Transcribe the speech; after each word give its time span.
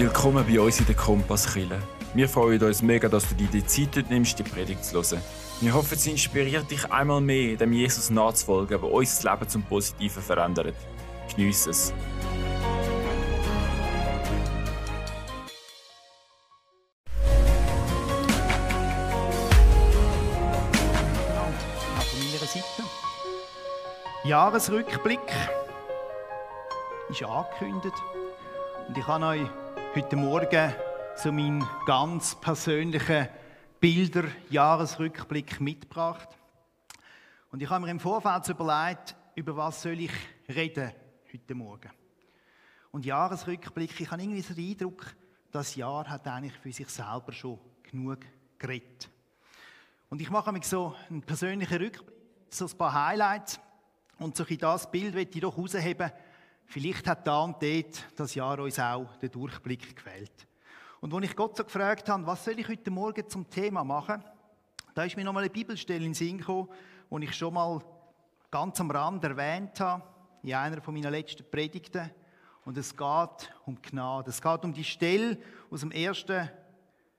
Willkommen 0.00 0.46
bei 0.46 0.58
uns 0.58 0.80
in 0.80 0.86
der 0.86 0.94
Kompasskille. 0.94 1.78
Wir 2.14 2.26
freuen 2.26 2.62
uns 2.62 2.80
mega, 2.80 3.06
dass 3.06 3.28
du 3.28 3.34
dir 3.34 3.48
die 3.48 3.66
Zeit 3.66 4.08
nimmst, 4.08 4.38
die 4.38 4.42
Predigt 4.42 4.82
zu 4.82 4.94
hören. 4.94 5.20
Wir 5.60 5.74
hoffen, 5.74 5.98
sie 5.98 6.12
inspiriert 6.12 6.70
dich 6.70 6.90
einmal 6.90 7.20
mehr, 7.20 7.54
dem 7.58 7.74
Jesus 7.74 8.08
nachzufolgen, 8.08 8.80
der 8.80 8.90
unser 8.90 9.30
Leben 9.30 9.46
zum 9.46 9.62
Positiven 9.62 10.22
verändert. 10.22 10.74
Geniess 11.36 11.66
es. 11.66 11.92
Auch 21.36 22.04
von 22.04 22.20
meiner 22.20 22.46
Seite. 22.46 22.64
Jahresrückblick 24.24 25.20
ist 27.10 27.22
angekündigt. 27.22 27.96
Und 28.88 28.96
ich 28.96 29.06
habe 29.06 29.26
euch 29.26 29.46
heute 29.92 30.14
Morgen 30.14 30.72
so 31.16 31.32
meinen 31.32 31.66
ganz 31.84 32.36
persönlichen 32.40 33.26
Bilder-Jahresrückblick 33.80 35.60
mitgebracht. 35.60 36.28
Und 37.50 37.60
ich 37.60 37.68
habe 37.68 37.84
mir 37.84 37.90
im 37.90 37.98
Vorfeld 37.98 38.48
überlegt, 38.48 39.16
über 39.34 39.56
was 39.56 39.82
soll 39.82 39.98
ich 39.98 40.12
reden 40.48 40.92
heute 41.32 41.54
Morgen. 41.56 41.90
Und 42.92 43.04
Jahresrückblick, 43.04 44.00
ich 44.00 44.08
habe 44.08 44.22
irgendwie 44.22 44.42
so 44.42 44.54
den 44.54 44.70
Eindruck, 44.70 45.06
das 45.50 45.74
Jahr 45.74 46.08
hat 46.08 46.24
eigentlich 46.28 46.54
für 46.58 46.70
sich 46.70 46.88
selber 46.88 47.32
schon 47.32 47.58
genug 47.82 48.20
geredet. 48.60 49.10
Und 50.08 50.22
ich 50.22 50.30
mache 50.30 50.52
mir 50.52 50.62
so 50.62 50.94
einen 51.08 51.22
persönlichen 51.22 51.78
Rückblick, 51.78 52.16
so 52.48 52.66
ein 52.66 52.78
paar 52.78 53.08
Highlights. 53.08 53.58
Und 54.20 54.36
so 54.36 54.44
ein 54.48 54.58
das 54.58 54.88
Bild 54.88 55.14
möchte 55.14 55.34
ich 55.34 55.40
doch 55.40 55.56
herausheben. 55.56 56.12
Vielleicht 56.70 57.08
hat 57.08 57.26
da 57.26 57.42
und 57.42 57.60
dort 57.60 58.04
das 58.14 58.32
Jahr 58.36 58.60
uns 58.60 58.78
auch 58.78 59.16
den 59.16 59.32
Durchblick 59.32 59.96
gefällt. 59.96 60.46
Und 61.00 61.12
als 61.12 61.24
ich 61.24 61.34
Gott 61.34 61.56
so 61.56 61.64
gefragt 61.64 62.08
habe, 62.08 62.24
was 62.24 62.44
soll 62.44 62.60
ich 62.60 62.68
heute 62.68 62.92
Morgen 62.92 63.28
zum 63.28 63.50
Thema 63.50 63.82
machen, 63.82 64.22
da 64.94 65.02
ist 65.02 65.16
mir 65.16 65.24
nochmal 65.24 65.42
eine 65.42 65.50
Bibelstelle 65.50 65.98
in 65.98 66.12
den 66.12 66.14
Sinn 66.14 66.38
gekommen, 66.38 66.68
die 67.10 67.24
ich 67.24 67.34
schon 67.34 67.54
mal 67.54 67.80
ganz 68.52 68.80
am 68.80 68.88
Rand 68.88 69.24
erwähnt 69.24 69.80
habe, 69.80 70.04
in 70.44 70.54
einer 70.54 70.80
von 70.80 70.94
meinen 70.94 71.10
letzten 71.10 71.44
Predigten. 71.50 72.08
Und 72.64 72.78
es 72.78 72.96
geht 72.96 73.52
um 73.66 73.82
Gnade. 73.82 74.30
Es 74.30 74.40
geht 74.40 74.64
um 74.64 74.72
die 74.72 74.84
Stelle 74.84 75.38
aus 75.72 75.80
dem 75.80 75.90
ersten 75.90 76.48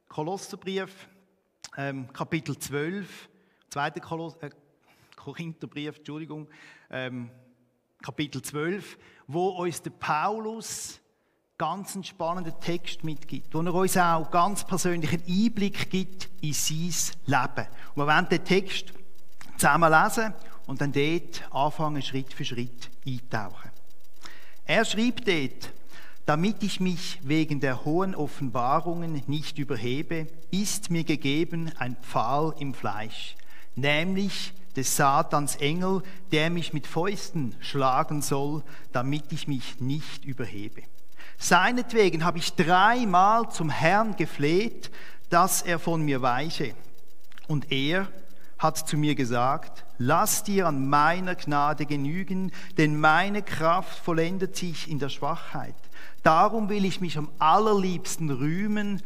Kolosserbrief, 0.07 1.09
ähm, 1.75 2.07
Kapitel 2.13 2.57
12, 2.57 3.27
zweiter 3.69 3.99
Koloss 3.99 4.37
äh, 4.37 4.49
Korintherbrief, 5.17 5.97
Entschuldigung, 5.97 6.47
ähm, 6.89 7.29
Kapitel 8.01 8.41
12, 8.41 8.97
wo 9.27 9.49
uns 9.49 9.81
der 9.81 9.91
Paulus 9.91 10.99
ganz 11.57 11.93
einen 11.93 12.03
spannenden 12.03 12.59
Text 12.59 13.03
mitgibt, 13.03 13.53
wo 13.53 13.61
er 13.61 13.73
uns 13.73 13.95
auch 13.95 14.31
ganz 14.31 14.65
persönlichen 14.65 15.21
Einblick 15.27 15.91
gibt 15.91 16.29
in 16.41 16.53
sein 16.53 16.91
Leben. 17.27 17.67
Und 17.93 18.03
wir 18.03 18.07
werden 18.07 18.29
den 18.29 18.43
Text 18.43 18.93
zusammen 19.57 19.91
lesen 19.91 20.33
und 20.65 20.81
dann 20.81 20.91
dort 20.91 21.43
anfangen, 21.51 22.01
Schritt 22.01 22.33
für 22.33 22.45
Schritt 22.45 22.89
eintauchen. 23.05 23.69
Er 24.65 24.85
schrieb 24.85 25.23
dort, 25.25 25.71
damit 26.25 26.63
ich 26.63 26.79
mich 26.79 27.19
wegen 27.23 27.59
der 27.59 27.85
hohen 27.85 28.15
Offenbarungen 28.15 29.21
nicht 29.27 29.59
überhebe, 29.59 30.27
ist 30.49 30.89
mir 30.89 31.03
gegeben 31.03 31.71
ein 31.77 31.95
Pfahl 31.97 32.55
im 32.57 32.73
Fleisch, 32.73 33.35
nämlich 33.75 34.53
des 34.75 34.95
Satans 34.95 35.55
Engel, 35.57 36.01
der 36.31 36.49
mich 36.49 36.73
mit 36.73 36.87
Fäusten 36.87 37.55
schlagen 37.59 38.21
soll, 38.21 38.63
damit 38.91 39.31
ich 39.31 39.47
mich 39.47 39.79
nicht 39.79 40.25
überhebe. 40.25 40.83
Seinetwegen 41.37 42.23
habe 42.23 42.37
ich 42.37 42.53
dreimal 42.53 43.49
zum 43.49 43.69
Herrn 43.69 44.15
gefleht, 44.15 44.91
dass 45.29 45.61
er 45.61 45.79
von 45.79 46.01
mir 46.01 46.21
weiche. 46.21 46.75
Und 47.47 47.71
er 47.71 48.07
hat 48.59 48.77
zu 48.77 48.95
mir 48.95 49.15
gesagt, 49.15 49.85
lass 49.97 50.43
dir 50.43 50.67
an 50.67 50.87
meiner 50.87 51.35
Gnade 51.35 51.85
genügen, 51.85 52.51
denn 52.77 52.99
meine 52.99 53.41
Kraft 53.41 53.97
vollendet 53.97 54.55
sich 54.55 54.89
in 54.89 54.99
der 54.99 55.09
Schwachheit. 55.09 55.75
Darum 56.21 56.69
will 56.69 56.85
ich 56.85 57.01
mich 57.01 57.17
am 57.17 57.31
allerliebsten 57.39 58.29
rühmen 58.29 59.01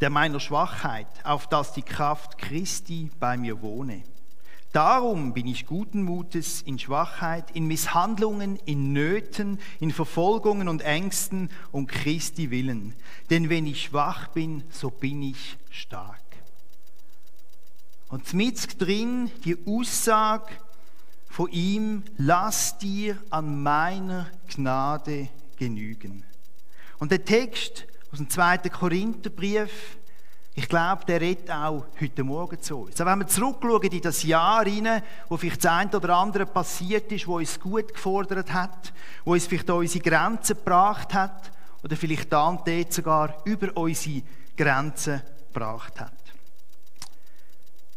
der 0.00 0.10
meiner 0.10 0.40
Schwachheit, 0.40 1.06
auf 1.24 1.46
dass 1.46 1.72
die 1.72 1.82
Kraft 1.82 2.38
Christi 2.38 3.10
bei 3.20 3.36
mir 3.36 3.60
wohne. 3.60 4.02
Darum 4.72 5.32
bin 5.32 5.48
ich 5.48 5.66
guten 5.66 6.04
Mutes 6.04 6.62
in 6.62 6.78
Schwachheit, 6.78 7.50
in 7.50 7.66
Misshandlungen, 7.66 8.56
in 8.66 8.92
Nöten, 8.92 9.58
in 9.80 9.90
Verfolgungen 9.90 10.68
und 10.68 10.82
Ängsten 10.82 11.50
um 11.72 11.88
Christi 11.88 12.52
willen. 12.52 12.94
Denn 13.30 13.48
wenn 13.48 13.66
ich 13.66 13.82
schwach 13.82 14.28
bin, 14.28 14.62
so 14.70 14.90
bin 14.90 15.22
ich 15.22 15.58
stark. 15.70 16.20
Und 18.08 18.32
mit 18.32 18.80
drin 18.80 19.30
die 19.44 19.56
Aussage 19.66 20.52
von 21.28 21.50
ihm, 21.50 22.04
lass 22.16 22.78
dir 22.78 23.16
an 23.30 23.62
meiner 23.62 24.30
Gnade 24.54 25.28
genügen. 25.56 26.24
Und 26.98 27.10
der 27.10 27.24
Text 27.24 27.86
aus 28.12 28.18
dem 28.18 28.30
zweiten 28.30 28.70
Korintherbrief, 28.70 29.96
ich 30.54 30.68
glaube, 30.68 31.04
der 31.04 31.20
redet 31.20 31.50
auch 31.50 31.86
heute 32.00 32.24
Morgen 32.24 32.60
zu 32.60 32.82
uns. 32.82 32.92
Also 32.92 33.06
wenn 33.06 33.20
wir 33.20 33.26
zurückschauen 33.26 33.92
in 33.92 34.00
das 34.00 34.22
Jahr 34.24 34.64
hinein, 34.64 35.02
wo 35.28 35.36
vielleicht 35.36 35.64
das 35.64 35.72
eine 35.72 35.96
oder 35.96 36.16
andere 36.16 36.44
passiert 36.44 37.10
ist, 37.12 37.26
wo 37.26 37.38
uns 37.38 37.60
gut 37.60 37.94
gefordert 37.94 38.52
hat, 38.52 38.92
wo 39.24 39.32
uns 39.32 39.46
vielleicht 39.46 39.70
an 39.70 39.76
unsere 39.76 40.04
Grenzen 40.04 40.56
gebracht 40.56 41.14
hat 41.14 41.52
oder 41.84 41.96
vielleicht 41.96 42.32
da 42.32 42.48
und 42.48 42.66
dort 42.66 42.92
sogar 42.92 43.36
über 43.44 43.76
unsere 43.76 44.22
Grenzen 44.56 45.22
gebracht 45.52 46.00
hat. 46.00 46.12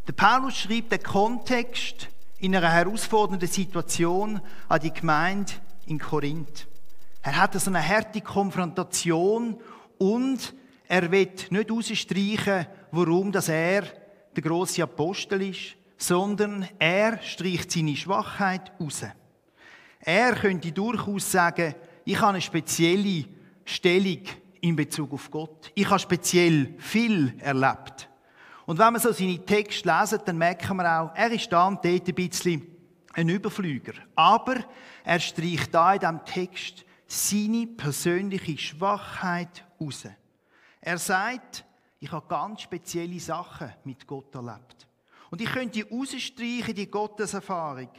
Der 0.07 0.13
Paulus 0.13 0.57
schreibt 0.57 0.91
den 0.91 1.01
Kontext 1.01 2.09
in 2.39 2.55
einer 2.55 2.69
herausfordernden 2.69 3.47
Situation 3.47 4.41
an 4.67 4.81
die 4.81 4.93
Gemeinde 4.93 5.53
in 5.85 5.97
Korinth. 5.97 6.67
Er 7.21 7.37
hat 7.37 7.53
so 7.59 7.69
eine 7.69 7.85
harte 7.87 8.21
Konfrontation 8.21 9.57
und 9.97 10.53
er 10.93 11.11
wird 11.11 11.51
nicht 11.51 11.71
ausstreichen, 11.71 12.67
warum 12.91 13.31
dass 13.31 13.49
er 13.49 13.81
der 14.35 14.43
große 14.43 14.83
Apostel 14.83 15.41
ist, 15.41 15.75
sondern 15.97 16.69
er 16.77 17.19
streicht 17.23 17.71
seine 17.71 17.95
Schwachheit 17.95 18.71
raus. 18.79 19.03
Er 20.01 20.35
könnte 20.35 20.71
durchaus 20.71 21.31
sagen, 21.31 21.73
ich 22.05 22.21
habe 22.21 22.33
eine 22.33 22.41
spezielle 22.41 23.25
Stellung 23.65 24.19
in 24.61 24.75
Bezug 24.75 25.13
auf 25.13 25.31
Gott. 25.31 25.71
Ich 25.73 25.89
habe 25.89 25.97
speziell 25.97 26.75
viel 26.77 27.33
erlebt. 27.39 28.07
Und 28.67 28.77
wenn 28.77 28.93
man 28.93 29.01
so 29.01 29.11
seine 29.11 29.43
Texte 29.43 29.89
lesen, 29.89 30.19
dann 30.23 30.37
merken 30.37 30.77
wir 30.77 31.01
auch, 31.01 31.15
er 31.15 31.31
ist 31.31 31.51
da 31.51 31.69
und 31.69 31.83
dort 31.83 32.07
ein 32.07 32.13
bisschen 32.13 32.67
ein 33.13 33.29
Überflüger. 33.29 33.93
Aber 34.13 34.57
er 35.03 35.19
streicht 35.19 35.73
da 35.73 35.95
in 35.95 36.01
diesem 36.01 36.23
Text 36.23 36.85
seine 37.07 37.65
persönliche 37.65 38.59
Schwachheit 38.59 39.65
raus. 39.81 40.05
Er 40.85 40.97
sagt, 40.97 41.63
ich 42.01 42.11
habe 42.11 42.27
ganz 42.27 42.63
spezielle 42.63 43.17
Sachen 43.17 43.73
mit 43.85 44.05
Gott 44.05 44.35
erlebt. 44.35 44.85
Und 45.31 45.39
ich 45.39 45.49
könnte 45.49 45.87
rausstreichen, 45.89 46.75
die 46.75 46.91
Gotteserfahrung. 46.91 47.89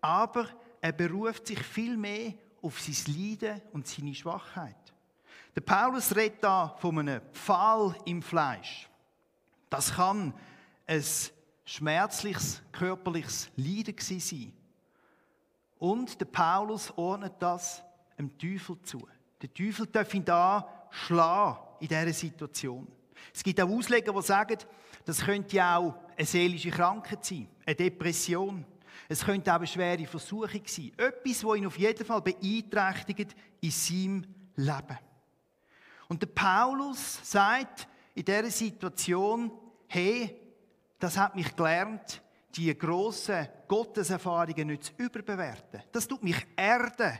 Aber 0.00 0.46
er 0.80 0.92
beruft 0.92 1.48
sich 1.48 1.58
viel 1.58 1.96
mehr 1.96 2.34
auf 2.62 2.80
sein 2.80 3.12
Leiden 3.12 3.60
und 3.72 3.88
seine 3.88 4.14
Schwachheit. 4.14 4.76
Der 5.56 5.62
Paulus 5.62 6.14
redet 6.14 6.44
da 6.44 6.76
von 6.78 7.00
einem 7.00 7.20
Pfahl 7.32 7.96
im 8.04 8.22
Fleisch. 8.22 8.88
Das 9.68 9.92
kann 9.92 10.32
ein 10.86 11.04
schmerzliches, 11.64 12.62
körperliches 12.70 13.50
Leiden 13.56 13.96
sein. 13.98 14.52
Und 15.80 16.20
der 16.20 16.26
Paulus 16.26 16.92
ordnet 16.96 17.34
das 17.40 17.82
dem 18.16 18.38
Teufel 18.38 18.80
zu. 18.82 19.08
Der 19.42 19.52
Teufel 19.52 19.88
darf 19.88 20.14
ihn 20.14 20.24
da 20.24 20.86
schlagen 20.90 21.67
in 21.80 21.88
dieser 21.88 22.12
Situation. 22.12 22.86
Es 23.34 23.42
gibt 23.42 23.60
auch 23.60 23.68
Ausleger, 23.68 24.12
die 24.12 24.22
sagen, 24.22 24.58
das 25.04 25.20
könnte 25.24 25.56
ja 25.56 25.76
auch 25.76 25.94
eine 26.16 26.26
seelische 26.26 26.70
Krankheit 26.70 27.24
sein, 27.24 27.48
eine 27.64 27.74
Depression. 27.74 28.64
Es 29.08 29.24
könnte 29.24 29.50
auch 29.52 29.56
eine 29.56 29.66
schwere 29.66 30.06
Versuchung 30.06 30.62
sein. 30.66 30.92
Etwas, 30.96 31.40
das 31.40 31.56
ihn 31.56 31.66
auf 31.66 31.78
jeden 31.78 32.04
Fall 32.04 32.20
beeinträchtigt 32.20 33.34
in 33.60 33.70
seinem 33.70 34.24
Leben. 34.56 34.98
Und 36.08 36.22
der 36.22 36.26
Paulus 36.26 37.20
sagt 37.22 37.88
in 38.14 38.24
dieser 38.24 38.50
Situation, 38.50 39.50
hey, 39.86 40.36
das 40.98 41.16
hat 41.16 41.36
mich 41.36 41.54
gelernt, 41.54 42.22
die 42.54 42.76
grossen 42.76 43.48
Gotteserfahrungen 43.68 44.68
nicht 44.68 44.84
zu 44.84 44.92
überbewerten. 44.96 45.82
Das 45.92 46.08
tut 46.08 46.22
mich 46.22 46.46
erden. 46.56 47.18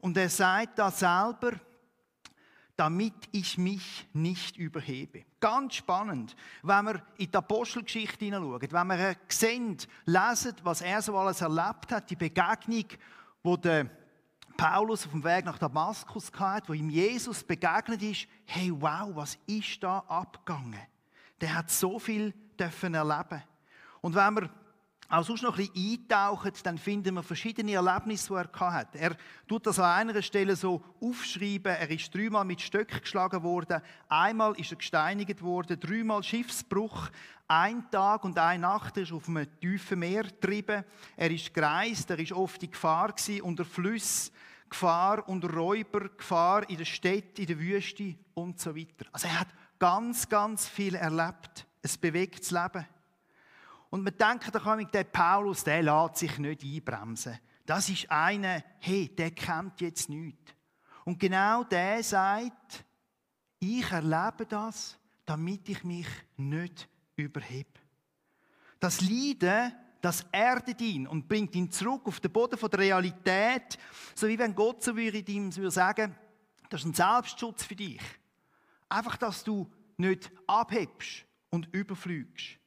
Und 0.00 0.16
er 0.16 0.28
sagt 0.28 0.78
da 0.78 0.90
selber, 0.90 1.52
damit 2.76 3.14
ich 3.30 3.56
mich 3.56 4.06
nicht 4.12 4.56
überhebe. 4.56 5.24
Ganz 5.38 5.76
spannend, 5.76 6.34
wenn 6.62 6.84
wir 6.86 7.02
in 7.16 7.30
die 7.30 7.36
Apostelgeschichte 7.36 8.24
hineinschauen, 8.24 8.72
wenn 8.72 8.86
wir 8.88 9.16
sehen, 9.28 9.76
lesen, 10.04 10.54
was 10.62 10.80
er 10.80 11.00
so 11.00 11.16
alles 11.16 11.40
erlebt 11.40 11.92
hat, 11.92 12.10
die 12.10 12.16
Begegnung, 12.16 12.86
wo 13.42 13.56
der 13.56 13.88
Paulus 14.56 15.06
auf 15.06 15.12
dem 15.12 15.24
Weg 15.24 15.44
nach 15.44 15.58
Damaskus 15.58 16.30
gehabt, 16.30 16.68
wo 16.68 16.72
ihm 16.72 16.90
Jesus 16.90 17.42
begegnet 17.44 18.02
ist, 18.02 18.26
hey 18.46 18.72
wow, 18.72 19.10
was 19.14 19.38
ist 19.46 19.82
da 19.82 19.98
abgegangen? 20.08 20.80
Der 21.40 21.54
hat 21.54 21.70
so 21.70 21.98
viel 21.98 22.32
dürfen 22.58 22.94
erleben. 22.94 23.42
Und 24.00 24.14
wenn 24.14 24.34
wir 24.34 24.50
auch 25.18 25.24
sonst 25.24 25.42
noch 25.42 25.58
ein 25.58 25.68
bisschen 25.68 26.00
eintauchen, 26.00 26.52
dann 26.62 26.78
finden 26.78 27.14
wir 27.14 27.22
verschiedene 27.22 27.72
Erlebnisse, 27.72 28.34
die 28.34 28.60
er 28.60 28.72
hatte. 28.72 28.98
Er 28.98 29.16
tut 29.46 29.66
das 29.66 29.78
an 29.78 30.08
einer 30.08 30.22
Stelle 30.22 30.56
so 30.56 30.82
aufschreiben. 31.00 31.72
Er 31.76 31.90
ist 31.90 32.12
dreimal 32.12 32.44
mit 32.44 32.60
Stöcken 32.60 33.00
geschlagen 33.00 33.42
worden, 33.42 33.80
einmal 34.08 34.58
ist 34.58 34.72
er 34.72 34.78
gesteinigt 34.78 35.42
worden, 35.42 35.78
dreimal 35.78 36.22
Schiffsbruch, 36.22 37.10
ein 37.46 37.88
Tag 37.90 38.24
und 38.24 38.38
eine 38.38 38.62
Nacht 38.62 38.96
ist 38.96 39.12
auf 39.12 39.28
einem 39.28 39.46
tiefen 39.60 39.98
Meer 39.98 40.24
getrieben. 40.24 40.84
Er 41.16 41.30
ist 41.30 41.52
gereist, 41.52 42.10
er 42.10 42.18
ist 42.18 42.32
oft 42.32 42.62
in 42.62 42.70
Gefahr 42.70 43.12
gewesen, 43.12 43.42
unter 43.42 43.64
Flüssen, 43.64 44.32
Gefahr 44.68 45.28
unter 45.28 45.52
Räuber, 45.52 46.08
Gefahr 46.08 46.68
in 46.68 46.78
der 46.78 46.86
Stadt, 46.86 47.38
in 47.38 47.46
der 47.46 47.58
Wüste 47.58 48.16
und 48.32 48.58
so 48.58 48.74
weiter. 48.74 49.06
Also 49.12 49.28
er 49.28 49.40
hat 49.40 49.48
ganz, 49.78 50.28
ganz 50.28 50.66
viel 50.66 50.94
erlebt. 50.94 51.66
Es 51.82 51.98
bewegt 51.98 52.40
das 52.40 52.50
Leben. 52.50 52.86
Und 53.94 54.02
man 54.02 54.16
denkt 54.16 54.52
doch 54.52 54.90
der 54.90 55.04
Paulus, 55.04 55.62
der 55.62 55.80
lässt 55.80 56.16
sich 56.16 56.36
nicht 56.40 56.64
einbremsen. 56.64 57.38
Das 57.64 57.88
ist 57.88 58.10
einer, 58.10 58.60
hey, 58.80 59.06
der 59.06 59.30
kennt 59.30 59.80
jetzt 59.80 60.08
nichts. 60.08 60.52
Und 61.04 61.20
genau 61.20 61.62
der 61.62 62.02
sagt, 62.02 62.84
ich 63.60 63.88
erlebe 63.88 64.46
das, 64.48 64.98
damit 65.24 65.68
ich 65.68 65.84
mich 65.84 66.08
nicht 66.36 66.88
überhebe. 67.14 67.70
Das 68.80 69.00
Leiden, 69.00 69.72
das 70.00 70.26
erdet 70.32 70.80
ihn 70.80 71.06
und 71.06 71.28
bringt 71.28 71.54
ihn 71.54 71.70
zurück 71.70 72.02
auf 72.06 72.18
den 72.18 72.32
Boden 72.32 72.58
der 72.58 72.78
Realität, 72.80 73.78
so 74.16 74.26
wie 74.26 74.40
wenn 74.40 74.56
Gott 74.56 74.82
so 74.82 74.96
würde 74.96 75.18
ihm 75.30 75.52
sagen, 75.70 76.16
das 76.68 76.80
ist 76.80 76.86
ein 76.86 76.94
Selbstschutz 76.94 77.62
für 77.62 77.76
dich. 77.76 78.02
Einfach, 78.88 79.16
dass 79.16 79.44
du 79.44 79.70
nicht 79.96 80.32
abhebst 80.48 81.24
und 81.50 81.72
überflügst 81.72 82.58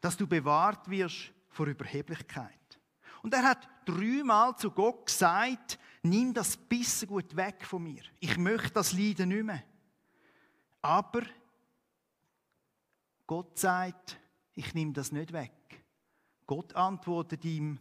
dass 0.00 0.16
du 0.16 0.26
bewahrt 0.26 0.88
wirst 0.88 1.32
vor 1.48 1.66
Überheblichkeit. 1.66 2.80
Und 3.22 3.34
er 3.34 3.42
hat 3.42 3.68
dreimal 3.84 4.56
zu 4.56 4.70
Gott 4.70 5.06
gesagt, 5.06 5.78
nimm 6.02 6.32
das 6.32 6.56
Bissen 6.56 7.08
gut 7.08 7.34
weg 7.34 7.64
von 7.64 7.82
mir. 7.82 8.02
Ich 8.20 8.36
möchte 8.36 8.70
das 8.70 8.92
Leiden 8.92 9.30
nicht 9.30 9.44
mehr. 9.44 9.64
Aber 10.82 11.22
Gott 13.26 13.58
sagt, 13.58 14.18
ich 14.54 14.74
nehme 14.74 14.92
das 14.92 15.12
nicht 15.12 15.32
weg. 15.32 15.52
Gott 16.46 16.74
antwortet 16.74 17.44
ihm, 17.44 17.78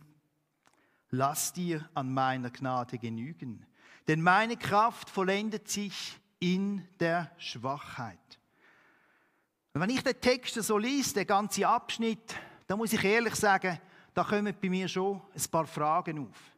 lass 1.10 1.54
dir 1.54 1.90
an 1.94 2.14
meiner 2.14 2.50
Gnade 2.50 2.98
genügen, 2.98 3.66
denn 4.08 4.22
meine 4.22 4.58
Kraft 4.58 5.10
vollendet 5.10 5.70
sich 5.70 6.20
in 6.40 6.88
der 7.00 7.32
Schwachheit. 7.38 8.37
Wenn 9.80 9.90
ich 9.92 10.02
den 10.02 10.20
Text 10.20 10.56
so 10.56 10.78
lese, 10.78 11.14
den 11.14 11.28
ganzen 11.28 11.66
Abschnitt, 11.66 12.36
dann 12.66 12.78
muss 12.80 12.94
ich 12.94 13.04
ehrlich 13.04 13.36
sagen, 13.36 13.80
da 14.14 14.24
kommen 14.24 14.56
bei 14.60 14.70
mir 14.70 14.88
schon 14.88 15.22
ein 15.36 15.52
paar 15.52 15.68
Fragen 15.68 16.28
auf. 16.28 16.58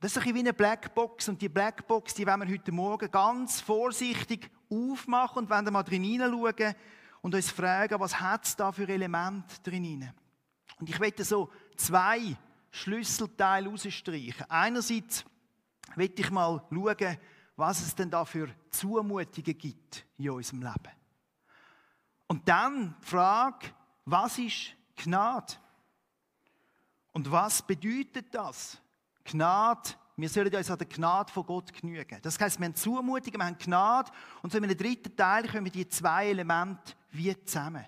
Das 0.00 0.16
ist 0.16 0.24
ein 0.24 0.34
wie 0.34 0.38
eine 0.38 0.54
Blackbox 0.54 1.28
und 1.28 1.42
die 1.42 1.48
Blackbox, 1.48 2.14
die 2.14 2.24
werden 2.24 2.46
wir 2.46 2.54
heute 2.54 2.70
Morgen 2.70 3.10
ganz 3.10 3.60
vorsichtig 3.60 4.48
aufmachen 4.70 5.38
und 5.38 5.50
werden 5.50 5.72
mal 5.72 5.82
drin 5.82 6.04
hineinschauen 6.04 6.74
und 7.20 7.34
uns 7.34 7.50
fragen, 7.50 7.98
was 7.98 8.20
hat 8.20 8.44
es 8.44 8.54
da 8.54 8.70
für 8.70 8.88
Elemente 8.88 9.60
drin? 9.62 10.08
Und 10.78 10.88
ich 10.88 11.00
möchte 11.00 11.24
so 11.24 11.50
zwei 11.76 12.36
Schlüsselteile 12.70 13.68
rausstreichen. 13.68 14.48
Einerseits 14.48 15.24
möchte 15.96 16.22
ich 16.22 16.30
mal 16.30 16.62
schauen, 16.70 17.18
was 17.56 17.80
es 17.80 17.94
denn 17.96 18.10
da 18.10 18.24
für 18.24 18.48
Zumutungen 18.70 19.58
gibt 19.58 20.06
in 20.16 20.30
unserem 20.30 20.62
Leben. 20.62 20.97
Und 22.28 22.46
dann 22.48 22.94
die 23.00 23.06
Frage, 23.06 23.66
was 24.04 24.38
ist 24.38 24.74
Gnade? 24.96 25.54
Und 27.12 27.30
was 27.30 27.62
bedeutet 27.62 28.32
das? 28.32 28.78
Gnade, 29.24 29.90
wir 30.16 30.28
sollen 30.28 30.54
uns 30.54 30.70
an 30.70 30.78
der 30.78 30.86
Gnade 30.86 31.32
von 31.32 31.44
Gott 31.44 31.72
genügen. 31.72 32.18
Das 32.22 32.38
heißt, 32.38 32.58
wir 32.58 32.66
haben 32.66 32.74
Zumutungen, 32.74 33.40
wir 33.40 33.46
haben 33.46 33.58
Gnade 33.58 34.10
und 34.42 34.52
so 34.52 34.58
in 34.58 34.64
einem 34.64 34.76
dritten 34.76 35.16
Teil 35.16 35.48
kommen 35.48 35.70
die 35.70 35.88
zwei 35.88 36.28
Elemente 36.28 36.94
wie 37.10 37.34
zusammen. 37.44 37.84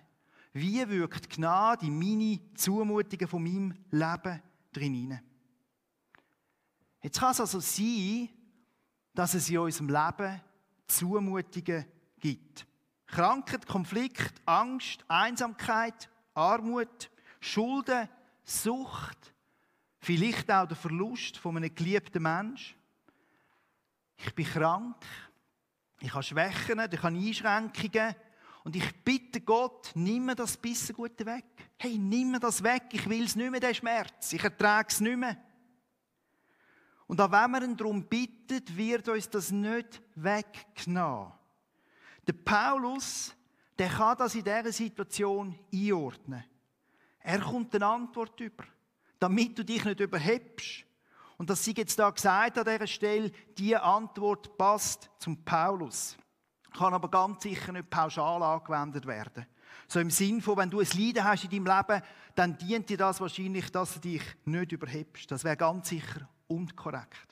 Wie 0.52 0.88
wirkt 0.88 1.30
Gnade 1.30 1.86
in 1.86 1.98
meine 1.98 2.40
Zumutungen 2.54 3.28
von 3.28 3.42
meinem 3.42 3.74
Leben 3.90 4.42
drin 4.72 5.20
Jetzt 7.02 7.18
kann 7.18 7.32
es 7.32 7.40
also 7.40 7.60
sein, 7.60 8.28
dass 9.14 9.34
es 9.34 9.48
in 9.48 9.58
unserem 9.58 9.88
Leben 9.88 10.40
Zumutungen 10.86 11.84
gibt. 12.18 12.66
Krankheit, 13.10 13.66
Konflikt, 13.66 14.40
Angst, 14.46 15.04
Einsamkeit, 15.08 16.08
Armut, 16.34 17.10
Schulden, 17.40 18.08
Sucht, 18.44 19.34
vielleicht 19.98 20.50
auch 20.50 20.66
der 20.66 20.76
Verlust 20.76 21.36
von 21.36 21.56
einem 21.56 21.74
geliebten 21.74 22.22
Menschen. 22.22 22.76
Ich 24.16 24.34
bin 24.34 24.46
krank, 24.46 24.96
ich 26.00 26.12
habe 26.12 26.22
Schwächen, 26.22 26.80
ich 26.90 27.02
habe 27.02 27.16
Einschränkungen 27.16 28.14
und 28.64 28.76
ich 28.76 29.04
bitte 29.04 29.40
Gott, 29.40 29.90
nimm 29.94 30.26
mir 30.26 30.34
das 30.34 30.56
bisschen 30.56 30.94
Gute 30.94 31.24
weg. 31.26 31.44
Hey, 31.78 31.98
nimm 31.98 32.32
mir 32.32 32.40
das 32.40 32.62
weg, 32.62 32.84
ich 32.92 33.08
will 33.08 33.24
es 33.24 33.36
nicht 33.36 33.50
mehr, 33.50 33.60
den 33.60 33.74
Schmerz, 33.74 34.32
ich 34.32 34.44
ertrage 34.44 34.88
es 34.90 35.00
nicht 35.00 35.16
mehr. 35.16 35.36
Und 37.06 37.20
auch 37.20 37.32
wenn 37.32 37.50
man 37.50 37.76
darum 37.76 38.04
bittet, 38.04 38.76
wird 38.76 39.08
uns 39.08 39.28
das 39.28 39.50
nicht 39.50 40.00
weggenommen. 40.14 41.39
Der 42.26 42.32
Paulus, 42.32 43.34
der 43.78 43.88
kann 43.88 44.16
das 44.18 44.34
in 44.34 44.44
dieser 44.44 44.72
Situation 44.72 45.58
einordnen. 45.72 46.44
Er 47.20 47.40
kommt 47.40 47.74
eine 47.74 47.86
Antwort 47.86 48.38
über, 48.40 48.64
damit 49.18 49.58
du 49.58 49.64
dich 49.64 49.84
nicht 49.84 50.00
überhebst. 50.00 50.84
Und 51.38 51.48
das 51.48 51.64
sie 51.64 51.72
jetzt 51.72 51.98
da 51.98 52.10
gesagt 52.10 52.58
an 52.58 52.64
dieser 52.64 52.86
Stelle, 52.86 53.30
diese 53.56 53.82
Antwort 53.82 54.56
passt 54.58 55.10
zum 55.18 55.42
Paulus. 55.44 56.16
Kann 56.76 56.94
aber 56.94 57.10
ganz 57.10 57.42
sicher 57.42 57.72
nicht 57.72 57.90
pauschal 57.90 58.42
angewendet 58.42 59.06
werden. 59.06 59.46
So 59.88 60.00
im 60.00 60.10
Sinn 60.10 60.40
von, 60.40 60.56
wenn 60.58 60.70
du 60.70 60.80
ein 60.80 60.88
Leiden 60.94 61.24
hast 61.24 61.44
in 61.44 61.50
deinem 61.50 61.66
Leben, 61.66 62.02
dann 62.34 62.58
dient 62.58 62.88
dir 62.88 62.98
das 62.98 63.20
wahrscheinlich, 63.20 63.72
dass 63.72 63.94
du 63.94 64.00
dich 64.00 64.22
nicht 64.44 64.72
überhebst. 64.72 65.30
Das 65.30 65.42
wäre 65.42 65.56
ganz 65.56 65.88
sicher 65.88 66.28
unkorrekt 66.46 67.29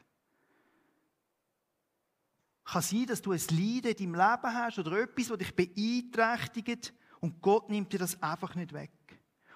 kann 2.70 2.82
sein, 2.82 3.06
dass 3.06 3.22
du 3.22 3.32
ein 3.32 3.40
Leiden 3.50 3.92
in 3.92 4.12
deinem 4.12 4.14
Leben 4.14 4.54
hast 4.54 4.78
oder 4.78 5.00
etwas, 5.00 5.28
das 5.28 5.38
dich 5.38 5.54
beeinträchtigt 5.54 6.92
und 7.20 7.40
Gott 7.40 7.70
nimmt 7.70 7.92
dir 7.92 7.98
das 7.98 8.22
einfach 8.22 8.54
nicht 8.54 8.72
weg. 8.72 8.90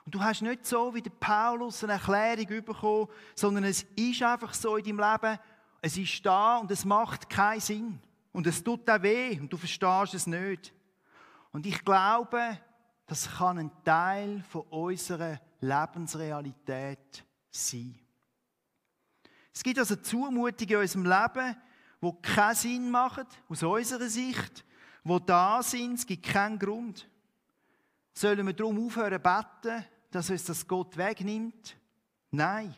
Und 0.05 0.15
du 0.15 0.21
hast 0.21 0.43
nicht 0.43 0.67
so 0.67 0.95
wie 0.95 1.03
der 1.03 1.11
Paulus 1.11 1.85
eine 1.85 1.93
Erklärung 1.93 2.65
bekommen, 2.65 3.09
sondern 3.35 3.65
es 3.65 3.83
ist 3.95 4.23
einfach 4.23 4.55
so 4.55 4.77
in 4.77 4.85
deinem 4.85 5.13
Leben, 5.13 5.39
es 5.81 5.97
ist 5.97 6.25
da 6.25 6.59
und 6.59 6.71
es 6.71 6.85
macht 6.85 7.29
keinen 7.29 7.61
Sinn. 7.61 8.01
Und 8.33 8.47
es 8.47 8.65
tut 8.65 8.89
auch 8.89 9.03
weh 9.03 9.39
und 9.39 9.53
du 9.53 9.57
verstehst 9.57 10.15
es 10.15 10.27
nicht. 10.27 10.73
Und 11.53 11.67
ich 11.67 11.85
glaube, 11.85 12.59
das 13.07 13.31
kann 13.31 13.59
ein 13.59 13.71
Teil 13.85 14.43
von 14.49 14.63
unserer 14.71 15.39
Lebensrealität 15.61 17.25
sein. 17.51 17.99
Es 19.53 19.63
gibt 19.63 19.79
also 19.79 19.97
Zumutungen 19.97 20.71
in 20.71 20.77
unserem 20.77 21.05
Leben, 21.05 21.57
wo 22.03 22.13
keinen 22.15 22.57
Sinn 22.57 22.91
machen, 22.91 23.25
aus 23.49 23.63
unserer 23.63 24.09
Sicht, 24.09 24.65
wo 25.05 25.21
da 25.21 25.63
sind, 25.63 25.95
es 25.95 26.07
gibt 26.07 26.25
keinen 26.25 26.59
Grund. 26.59 27.09
Sollen 28.13 28.45
wir 28.45 28.53
darum 28.53 28.85
aufhören 28.85 29.23
beten, 29.23 29.85
dass 30.11 30.29
uns 30.29 30.45
das 30.45 30.67
Gott 30.67 30.97
wegnimmt? 30.97 31.77
Nein. 32.33 32.75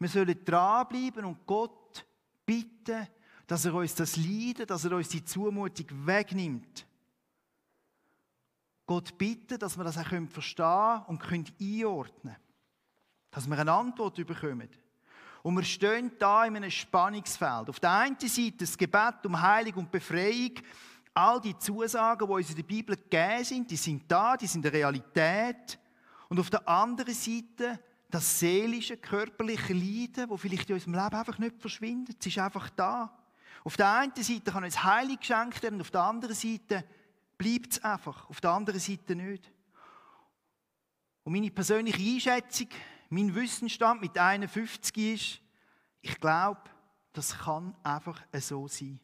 Wir 0.00 0.08
sollen 0.08 0.44
dranbleiben 0.44 1.24
und 1.24 1.46
Gott 1.46 2.04
bitten, 2.44 3.06
dass 3.46 3.66
er 3.66 3.74
uns 3.74 3.94
das 3.94 4.16
Leiden, 4.16 4.66
dass 4.66 4.84
er 4.84 4.96
uns 4.96 5.08
die 5.08 5.24
Zumutung 5.24 5.86
wegnimmt. 6.04 6.86
Gott 8.84 9.16
bitten, 9.16 9.60
dass 9.60 9.78
wir 9.78 9.84
das 9.84 9.96
auch 9.96 10.28
verstehen 10.28 11.02
und 11.06 11.22
einordnen 11.22 11.54
können. 11.60 12.36
Dass 13.30 13.46
wir 13.46 13.58
eine 13.58 13.72
Antwort 13.72 14.16
bekommen. 14.26 14.68
Und 15.44 15.56
wir 15.56 15.62
stehen 15.62 16.10
da 16.18 16.46
in 16.46 16.56
einem 16.56 16.70
Spannungsfeld. 16.70 17.68
Auf 17.68 17.78
der 17.78 17.92
einen 17.92 18.18
Seite 18.18 18.56
das 18.60 18.78
Gebet 18.78 19.26
um 19.26 19.38
Heilung 19.38 19.74
und 19.74 19.90
Befreiung. 19.90 20.52
All 21.12 21.38
die 21.38 21.56
Zusagen, 21.58 22.26
die 22.26 22.32
uns 22.32 22.48
in 22.48 22.56
der 22.56 22.62
Bibel 22.62 22.96
gegeben 22.96 23.44
sind, 23.44 23.70
die 23.70 23.76
sind 23.76 24.10
da, 24.10 24.38
die 24.38 24.46
sind 24.46 24.64
eine 24.64 24.74
Realität. 24.74 25.78
Und 26.30 26.40
auf 26.40 26.48
der 26.48 26.66
anderen 26.66 27.12
Seite 27.12 27.78
das 28.10 28.40
seelische, 28.40 28.96
körperliche 28.96 29.74
Leiden, 29.74 30.30
das 30.30 30.40
vielleicht 30.40 30.70
in 30.70 30.76
unserem 30.76 30.94
Leben 30.94 31.14
einfach 31.14 31.38
nicht 31.38 31.60
verschwindet. 31.60 32.16
Es 32.20 32.26
ist 32.26 32.38
einfach 32.38 32.70
da. 32.70 33.14
Auf 33.64 33.76
der 33.76 33.92
einen 33.98 34.14
Seite 34.16 34.50
kann 34.50 34.64
uns 34.64 34.82
Heilung 34.82 35.18
geschenkt 35.18 35.62
werden, 35.62 35.78
auf 35.78 35.90
der 35.90 36.04
anderen 36.04 36.34
Seite 36.34 36.84
bleibt 37.36 37.72
es 37.72 37.84
einfach. 37.84 38.30
Auf 38.30 38.40
der 38.40 38.50
anderen 38.50 38.80
Seite 38.80 39.14
nicht. 39.14 39.52
Und 41.22 41.34
meine 41.34 41.50
persönliche 41.50 42.02
Einschätzung 42.02 42.68
mein 43.14 43.34
Wissensstand 43.34 44.00
mit 44.00 44.18
51 44.18 44.96
ist, 44.96 45.40
ich 46.00 46.20
glaube, 46.20 46.60
das 47.12 47.38
kann 47.38 47.74
einfach 47.82 48.20
so 48.40 48.66
sein. 48.68 49.00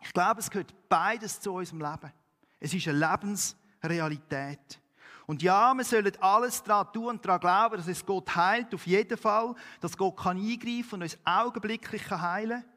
Ich 0.00 0.12
glaube, 0.12 0.40
es 0.40 0.50
gehört 0.50 0.74
beides 0.88 1.40
zu 1.40 1.52
unserem 1.52 1.80
Leben. 1.80 2.12
Es 2.60 2.72
ist 2.72 2.86
eine 2.88 2.98
Lebensrealität. 2.98 4.80
Und 5.26 5.42
ja, 5.42 5.74
wir 5.74 5.84
sollen 5.84 6.12
alles 6.20 6.62
daran 6.62 6.92
tun 6.92 7.08
und 7.08 7.24
daran 7.24 7.40
glauben, 7.40 7.76
dass 7.76 7.88
es 7.88 8.04
Gott 8.04 8.34
heilt, 8.34 8.74
auf 8.74 8.86
jeden 8.86 9.18
Fall, 9.18 9.54
dass 9.80 9.96
Gott 9.96 10.16
kann 10.16 10.38
eingreifen 10.38 10.94
und 10.94 11.02
uns 11.02 11.18
augenblicklich 11.24 12.10
heilen 12.10 12.62
kann. 12.62 12.72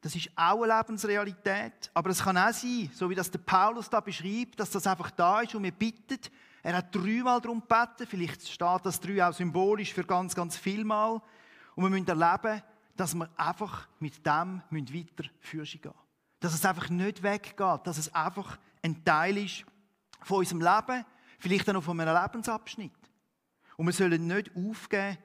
Das 0.00 0.16
ist 0.16 0.30
auch 0.34 0.62
eine 0.62 0.76
Lebensrealität. 0.76 1.90
Aber 1.94 2.10
es 2.10 2.22
kann 2.22 2.36
auch 2.36 2.52
sein, 2.52 2.90
so 2.92 3.08
wie 3.08 3.14
das 3.14 3.30
der 3.30 3.38
Paulus 3.38 3.88
da 3.88 4.00
beschreibt, 4.00 4.58
dass 4.58 4.70
das 4.70 4.86
einfach 4.86 5.10
da 5.12 5.40
ist 5.40 5.54
und 5.54 5.62
wir 5.62 5.72
bitten. 5.72 6.18
Er 6.62 6.76
hat 6.76 6.94
dreimal 6.94 7.40
darum 7.40 7.60
gebeten, 7.60 8.06
vielleicht 8.06 8.48
steht 8.48 8.80
das 8.84 9.00
drei 9.00 9.26
auch 9.26 9.32
symbolisch 9.32 9.92
für 9.92 10.04
ganz, 10.04 10.34
ganz 10.34 10.56
viel 10.56 10.84
Mal. 10.84 11.20
Und 11.74 11.84
wir 11.84 11.90
müssen 11.90 12.08
erleben, 12.08 12.62
dass 12.96 13.14
wir 13.14 13.28
einfach 13.36 13.88
mit 13.98 14.24
dem 14.24 14.62
weiter 14.70 15.28
führen 15.40 15.66
gehen. 15.66 15.94
Dass 16.38 16.54
es 16.54 16.64
einfach 16.64 16.88
nicht 16.88 17.22
weggeht, 17.22 17.80
dass 17.84 17.98
es 17.98 18.14
einfach 18.14 18.58
ein 18.82 19.04
Teil 19.04 19.38
ist 19.38 19.64
von 20.22 20.38
unserem 20.38 20.60
Leben, 20.60 21.04
vielleicht 21.38 21.68
auch 21.68 21.74
noch 21.74 21.82
von 21.82 21.98
einem 22.00 22.20
Lebensabschnitt. 22.22 22.92
Und 23.76 23.86
wir 23.86 23.92
sollen 23.92 24.26
nicht 24.26 24.50
aufgeben, 24.54 25.18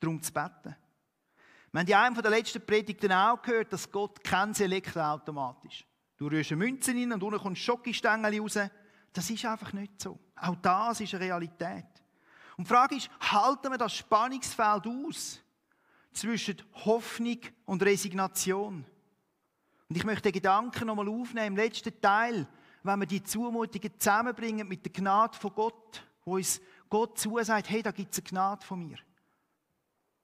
darum 0.00 0.20
zu 0.20 0.32
beten. 0.32 0.76
Wir 1.72 1.80
haben 1.80 1.88
in 1.88 1.94
einem 1.94 2.22
der 2.22 2.30
letzten 2.30 2.64
Predigten 2.64 3.10
auch 3.10 3.40
gehört, 3.42 3.72
dass 3.72 3.90
Gott 3.90 4.22
kein 4.22 4.54
Elektroautomat 4.54 5.64
ist. 5.64 5.84
Du 6.16 6.28
rührst 6.28 6.52
eine 6.52 6.58
Münze 6.58 6.92
rein 6.92 7.12
und 7.12 7.22
unten 7.22 7.40
kommt 7.40 7.58
Schokostängel 7.58 8.40
raus. 8.40 8.58
Das 9.14 9.30
ist 9.30 9.44
einfach 9.44 9.72
nicht 9.72 10.02
so. 10.02 10.18
Auch 10.36 10.56
das 10.56 11.00
ist 11.00 11.14
eine 11.14 11.24
Realität. 11.24 11.86
Und 12.56 12.66
die 12.66 12.68
Frage 12.68 12.96
ist, 12.96 13.08
halten 13.20 13.70
wir 13.70 13.78
das 13.78 13.94
Spannungsfeld 13.94 14.86
aus 14.86 15.40
zwischen 16.12 16.60
Hoffnung 16.84 17.38
und 17.64 17.82
Resignation? 17.82 18.84
Und 19.88 19.96
ich 19.96 20.04
möchte 20.04 20.22
den 20.22 20.32
Gedanken 20.32 20.88
nochmal 20.88 21.08
aufnehmen 21.08 21.46
im 21.46 21.56
letzten 21.56 21.98
Teil, 22.00 22.46
wenn 22.82 22.98
wir 22.98 23.06
die 23.06 23.22
Zumutungen 23.22 23.98
zusammenbringen 23.98 24.66
mit 24.66 24.84
der 24.84 24.92
Gnade 24.92 25.38
von 25.38 25.54
Gott, 25.54 26.04
wo 26.24 26.34
uns 26.34 26.60
Gott 26.90 27.16
zusagt, 27.18 27.70
hey, 27.70 27.82
da 27.82 27.92
gibt 27.92 28.12
es 28.12 28.18
eine 28.18 28.28
Gnade 28.28 28.66
von 28.66 28.84
mir. 28.84 28.98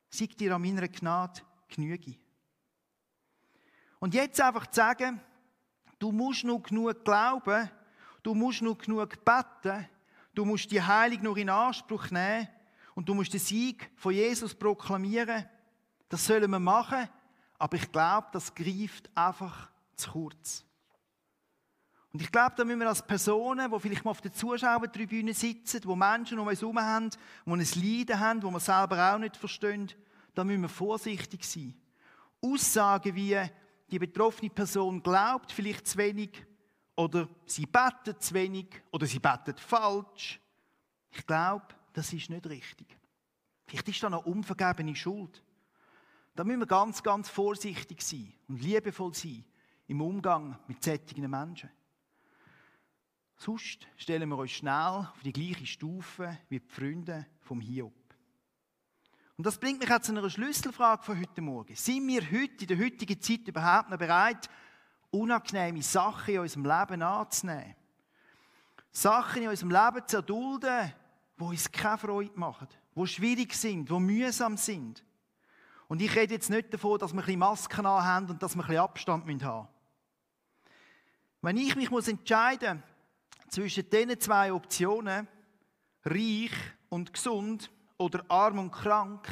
Sieg 0.09 0.37
dir 0.37 0.55
an 0.55 0.63
meiner 0.63 0.89
Gnade 0.89 1.43
Genüge. 1.69 2.17
Und 4.01 4.15
jetzt 4.15 4.41
einfach 4.41 4.67
zu 4.67 4.77
sagen, 4.77 5.21
du 6.01 6.11
musst 6.11 6.43
nur 6.43 6.61
genug 6.61 7.05
glauben, 7.05 7.71
du 8.23 8.35
musst 8.35 8.63
nur 8.63 8.77
genug 8.77 9.25
beten, 9.25 9.89
du 10.35 10.45
musst 10.45 10.71
die 10.71 10.83
Heilung 10.83 11.23
nur 11.23 11.37
in 11.37 11.51
Anspruch 11.51 12.11
nehmen 12.11 12.49
und 12.95 13.09
du 13.09 13.15
musst 13.15 13.33
den 13.33 13.41
Sieg 13.41 13.91
von 13.97 14.13
Jesus 14.13 14.55
proklamieren. 14.55 15.47
Das 16.09 16.27
sollen 16.27 16.51
wir 16.51 16.59
machen, 16.59 17.09
aber 17.59 17.77
ich 17.77 17.91
glaube, 17.91 18.29
das 18.33 18.55
greift 18.55 19.11
einfach 19.15 19.71
zu 19.95 20.11
kurz. 20.11 20.65
Und 22.13 22.21
ich 22.21 22.33
glaube, 22.33 22.55
da 22.57 22.65
müssen 22.65 22.81
wir 22.81 22.89
als 22.89 23.07
Personen, 23.07 23.71
die 23.71 23.81
vielleicht 23.81 24.05
mal 24.05 24.11
auf 24.11 24.21
der 24.21 24.33
Zuschauertribüne 24.33 25.33
sitzen, 25.33 25.81
wo 25.85 25.95
Menschen 25.95 26.41
um 26.41 26.49
uns 26.49 26.61
herum 26.61 26.81
haben, 26.81 27.11
die 27.47 27.53
ein 27.53 27.59
Leiden 27.61 28.19
haben, 28.19 28.43
wo 28.43 28.51
wir 28.51 28.59
selber 28.59 29.15
auch 29.15 29.19
nicht 29.19 29.37
verstehen, 29.37 29.93
da 30.35 30.43
müssen 30.43 30.63
wir 30.63 30.69
vorsichtig 30.69 31.45
sein. 31.45 31.75
Aussagen 32.43 33.15
wie, 33.15 33.39
die 33.91 33.99
betroffene 33.99 34.51
Person 34.51 35.03
glaubt 35.03 35.53
vielleicht 35.53 35.87
zu 35.87 35.99
wenig 35.99 36.45
oder 36.97 37.29
sie 37.47 37.67
betet 37.67 38.23
zu 38.23 38.35
wenig 38.35 38.67
oder 38.91 39.07
sie 39.07 39.19
betet 39.19 39.59
falsch. 39.61 40.41
Ich 41.11 41.27
glaube, 41.27 41.67
das 41.93 42.13
ist 42.13 42.31
nicht 42.31 42.47
richtig. 42.47 42.87
Vielleicht 43.67 43.89
ist 43.89 44.03
da 44.03 44.11
noch 44.11 44.27
unvergebene 44.27 44.95
Schuld. 44.95 45.43
Da 46.35 46.45
müssen 46.45 46.61
wir 46.61 46.67
ganz, 46.67 47.03
ganz 47.03 47.29
vorsichtig 47.29 48.03
sein 48.03 48.33
und 48.49 48.63
liebevoll 48.63 49.15
sein 49.15 49.45
im 49.87 50.01
Umgang 50.01 50.59
mit 50.67 50.83
solchen 50.83 51.29
Menschen. 51.29 51.71
Sonst 53.37 53.87
stellen 53.97 54.29
wir 54.29 54.37
uns 54.37 54.51
schnell 54.51 54.73
auf 54.73 55.23
die 55.25 55.33
gleiche 55.33 55.67
Stufe 55.67 56.39
wie 56.49 56.61
die 56.61 56.69
Freunde 56.69 57.27
vom 57.41 57.61
Hiob. 57.61 57.95
Und 59.37 59.47
das 59.47 59.59
bringt 59.59 59.81
mich 59.81 59.89
jetzt 59.89 60.05
zu 60.05 60.13
einer 60.13 60.29
Schlüsselfrage 60.29 61.03
von 61.03 61.19
heute 61.19 61.41
Morgen. 61.41 61.75
Sind 61.75 62.07
wir 62.07 62.21
heute, 62.21 62.61
in 62.61 62.67
der 62.67 62.79
heutigen 62.79 63.19
Zeit, 63.19 63.49
überhaupt 63.49 63.89
noch 63.89 63.97
bereit, 63.97 64.51
unangenehme 65.11 65.83
Sachen 65.83 66.35
in 66.35 66.41
unserem 66.41 66.65
Leben 66.65 67.03
anzunehmen? 67.03 67.75
Sachen 68.93 69.43
in 69.43 69.49
unserem 69.49 69.71
Leben 69.71 70.07
zu 70.07 70.17
erdulden, 70.17 70.93
die 71.39 71.45
uns 71.45 71.71
keine 71.71 71.99
Freude 71.99 72.39
machen, 72.39 72.69
die 72.95 73.07
schwierig 73.07 73.55
sind, 73.55 73.89
die 73.89 74.01
mühsam 74.01 74.57
sind. 74.57 75.05
Und 75.89 76.03
ich 76.03 76.15
rede 76.15 76.35
jetzt 76.35 76.51
nicht 76.51 76.73
davon, 76.73 76.99
dass 76.99 77.13
wir 77.13 77.21
ein 77.21 77.25
bisschen 77.25 77.41
Masken 77.41 77.87
haben 77.87 78.31
und 78.31 78.43
dass 78.43 78.55
wir 78.55 78.63
ein 78.63 78.67
bisschen 78.67 78.83
Abstand 78.83 79.25
haben 79.25 79.33
müssen. 79.33 79.69
Wenn 81.43 81.57
ich 81.57 81.75
mich 81.75 82.09
entscheiden 82.09 82.77
muss, 82.77 83.55
zwischen 83.55 83.89
diesen 83.91 84.21
zwei 84.21 84.53
Optionen, 84.53 85.27
reich 86.05 86.53
und 86.89 87.13
gesund 87.13 87.71
oder 87.99 88.25
arm 88.29 88.59
und 88.59 88.71
krank, 88.71 89.27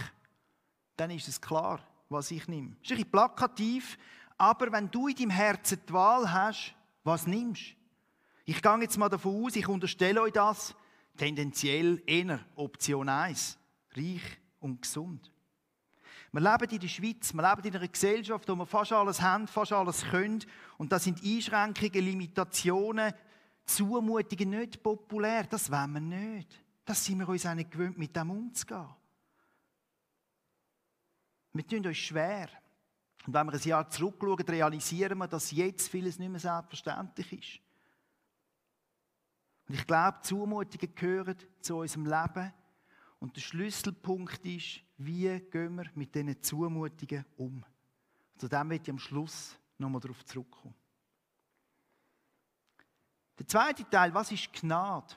dann 0.96 1.10
ist 1.10 1.28
es 1.28 1.40
klar, 1.40 1.80
was 2.08 2.30
ich 2.30 2.48
nehme. 2.48 2.70
Das 2.70 2.76
ist 2.76 2.90
ein 2.90 2.96
bisschen 2.96 3.10
plakativ, 3.10 3.98
aber 4.38 4.72
wenn 4.72 4.90
du 4.90 5.08
in 5.08 5.16
deinem 5.16 5.30
Herzen 5.30 5.80
die 5.86 5.92
Wahl 5.92 6.32
hast, 6.32 6.74
was 7.04 7.26
nimmst? 7.26 7.74
Ich 8.44 8.62
gehe 8.62 8.80
jetzt 8.80 8.96
mal 8.96 9.08
davon 9.08 9.44
aus, 9.44 9.56
ich 9.56 9.68
unterstelle 9.68 10.22
euch 10.22 10.32
das, 10.32 10.74
tendenziell 11.16 12.02
eher 12.06 12.40
Option 12.54 13.08
1, 13.08 13.58
reich 13.94 14.22
und 14.60 14.80
gesund. 14.80 15.30
Wir 16.30 16.40
leben 16.40 16.70
in 16.70 16.80
der 16.80 16.88
Schweiz, 16.88 17.32
wir 17.32 17.42
leben 17.42 17.66
in 17.66 17.76
einer 17.76 17.88
Gesellschaft, 17.88 18.48
wo 18.48 18.54
wir 18.54 18.66
fast 18.66 18.92
alles 18.92 19.20
haben, 19.20 19.48
fast 19.48 19.72
alles 19.72 20.04
können. 20.04 20.44
Und 20.76 20.92
da 20.92 20.98
sind 20.98 21.22
Einschränkungen, 21.24 22.04
Limitationen, 22.04 23.14
Zumutungen 23.64 24.50
nicht 24.50 24.82
populär. 24.82 25.44
Das 25.44 25.70
wollen 25.70 25.92
wir 25.92 26.00
nicht. 26.00 26.62
Das 26.84 27.04
sind 27.04 27.18
wir 27.18 27.28
uns 27.28 27.46
auch 27.46 27.54
nicht 27.54 27.70
gewöhnt, 27.70 27.98
mit 27.98 28.14
dem 28.14 28.30
umzugehen. 28.30 28.88
Wir 31.52 31.66
tun 31.66 31.86
uns 31.86 31.96
schwer. 31.96 32.48
Und 33.26 33.34
wenn 33.34 33.46
wir 33.46 33.52
ein 33.52 33.60
Jahr 33.60 33.90
zurückschauen, 33.90 34.40
realisieren 34.40 35.18
wir, 35.18 35.28
dass 35.28 35.50
jetzt 35.50 35.88
vieles 35.88 36.18
nicht 36.18 36.30
mehr 36.30 36.40
selbstverständlich 36.40 37.32
ist. 37.32 37.68
Und 39.68 39.74
ich 39.74 39.86
glaube, 39.86 40.20
Zumutungen 40.22 40.94
gehören 40.94 41.36
zu 41.60 41.76
unserem 41.76 42.06
Leben. 42.06 42.52
Und 43.20 43.36
der 43.36 43.40
Schlüsselpunkt 43.40 44.44
ist, 44.46 44.80
wie 44.96 45.40
gehen 45.40 45.74
wir 45.76 45.90
mit 45.94 46.14
diesen 46.14 46.42
Zumutungen 46.42 47.24
um. 47.36 47.64
Zu 48.38 48.48
dem 48.48 48.70
werde 48.70 48.82
ich 48.82 48.90
am 48.90 48.98
Schluss 48.98 49.58
nochmal 49.76 50.00
darauf 50.00 50.24
zurückkommen. 50.24 50.74
Der 53.38 53.46
zweite 53.46 53.88
Teil, 53.88 54.14
was 54.14 54.32
ist 54.32 54.52
Gnade? 54.52 55.14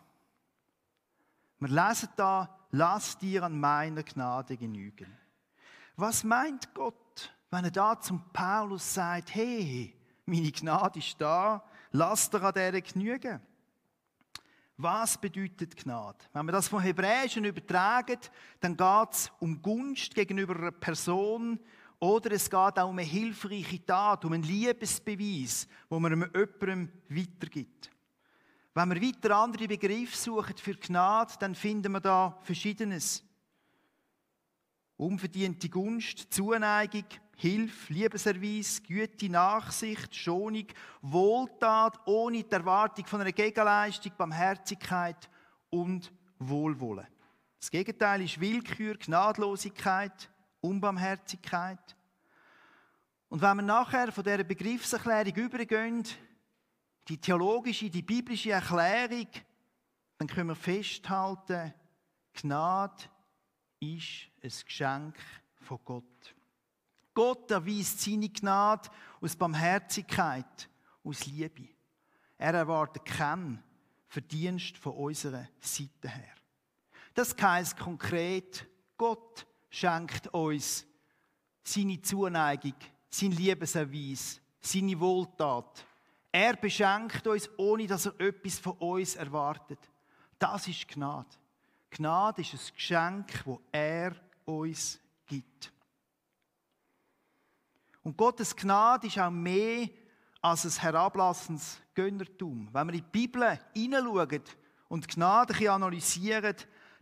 Wir 1.59 1.69
lesen 1.69 2.09
da, 2.15 2.67
lass 2.71 3.17
dir 3.17 3.43
an 3.43 3.59
meiner 3.59 4.03
Gnade 4.03 4.57
genügen. 4.57 5.17
Was 5.95 6.23
meint 6.23 6.73
Gott, 6.73 6.95
wenn 7.51 7.65
er 7.65 7.71
da 7.71 7.99
zum 7.99 8.23
Paulus 8.31 8.93
sagt, 8.93 9.35
hey, 9.35 9.93
meine 10.25 10.51
Gnade 10.51 10.99
ist 10.99 11.19
da, 11.19 11.63
lass 11.91 12.29
dir 12.29 12.41
an 12.41 12.53
der 12.53 12.81
genügen? 12.81 13.41
Was 14.77 15.17
bedeutet 15.17 15.75
Gnade? 15.75 16.17
Wenn 16.33 16.45
wir 16.45 16.53
das 16.53 16.69
vom 16.69 16.79
Hebräischen 16.79 17.45
übertragen, 17.45 18.17
dann 18.61 18.75
geht 18.75 19.11
es 19.11 19.31
um 19.39 19.61
Gunst 19.61 20.15
gegenüber 20.15 20.55
einer 20.55 20.71
Person 20.71 21.59
oder 21.99 22.31
es 22.31 22.49
geht 22.49 22.79
auch 22.79 22.89
um 22.89 22.97
eine 22.97 23.07
hilfreiche 23.07 23.85
Tat, 23.85 24.25
um 24.25 24.33
einen 24.33 24.43
Liebesbeweis, 24.43 25.67
wo 25.87 25.99
man 25.99 26.13
jemandem 26.13 26.89
weitergibt. 27.09 27.91
Wenn 28.73 28.89
wir 28.89 29.01
weiter 29.01 29.35
andere 29.35 29.67
Begriffe 29.67 30.17
suchen 30.17 30.57
für 30.57 30.75
Gnade, 30.75 31.33
dann 31.39 31.53
finden 31.53 31.91
wir 31.91 31.99
da 31.99 32.39
Verschiedenes. 32.41 33.23
Unverdiente 35.01 35.67
Gunst, 35.67 36.31
Zuneigung, 36.31 37.05
Hilfe, 37.35 37.91
Liebeserweis, 37.91 38.83
Güte, 38.83 39.29
Nachsicht, 39.29 40.15
Schonung, 40.15 40.67
Wohltat 41.01 41.99
ohne 42.05 42.43
die 42.43 42.51
Erwartung 42.51 43.07
von 43.07 43.19
einer 43.19 43.31
Gegenleistung, 43.31 44.11
Barmherzigkeit 44.15 45.27
und 45.71 46.13
Wohlwollen. 46.37 47.07
Das 47.59 47.71
Gegenteil 47.71 48.21
ist 48.21 48.39
Willkür, 48.39 48.95
Gnadlosigkeit, 48.95 50.29
Unbarmherzigkeit. 50.59 51.97
Und 53.27 53.41
wenn 53.41 53.57
wir 53.57 53.63
nachher 53.63 54.11
von 54.11 54.23
dieser 54.23 54.43
Begriffserklärung 54.43 55.33
übergehen 55.33 56.03
die 57.07 57.17
theologische, 57.17 57.89
die 57.89 58.03
biblische 58.03 58.51
Erklärung, 58.51 59.29
dann 60.19 60.27
können 60.27 60.49
wir 60.49 60.55
festhalten, 60.55 61.73
Gnade 62.33 63.09
ist 63.81 64.29
ein 64.43 64.51
Geschenk 64.65 65.15
von 65.55 65.79
Gott. 65.83 66.35
Gott 67.13 67.51
erweist 67.51 67.99
seine 67.99 68.29
Gnade 68.29 68.89
aus 69.19 69.35
Barmherzigkeit, 69.35 70.69
aus 71.03 71.25
Liebe. 71.25 71.67
Er 72.37 72.53
erwartet 72.53 73.05
keinen 73.05 73.61
Verdienst 74.07 74.77
von 74.77 74.93
unserer 74.93 75.47
Seite 75.59 76.09
her. 76.09 76.35
Das 77.13 77.35
heißt 77.39 77.77
konkret, 77.77 78.65
Gott 78.97 79.45
schenkt 79.69 80.27
uns 80.27 80.85
seine 81.63 82.01
Zuneigung, 82.01 82.75
sein 83.09 83.31
Liebeserweis, 83.31 84.39
seine 84.61 84.99
Wohltat. 84.99 85.85
Er 86.31 86.55
beschenkt 86.55 87.27
uns, 87.27 87.49
ohne 87.57 87.87
dass 87.87 88.05
er 88.05 88.19
etwas 88.21 88.59
von 88.59 88.73
uns 88.73 89.15
erwartet. 89.15 89.79
Das 90.39 90.67
ist 90.67 90.87
Gnade. 90.87 91.40
Gnade 91.91 92.41
ist 92.41 92.53
ein 92.53 92.75
Geschenk, 92.75 93.45
wo 93.45 93.61
er 93.71 94.15
uns 94.45 94.99
gibt. 95.27 95.71
Und 98.03 98.17
Gottes 98.17 98.55
Gnade 98.55 99.07
ist 99.07 99.19
auch 99.19 99.29
mehr 99.29 99.89
als 100.41 100.65
ein 100.65 100.81
herablassendes 100.81 101.79
Gönnertum. 101.93 102.69
Wenn 102.71 102.87
wir 102.87 102.93
in 102.93 102.99
die 102.99 103.11
Bibel 103.11 103.59
hineinschauen 103.73 104.41
und 104.87 105.07
Gnade 105.07 105.71
analysieren, 105.71 106.55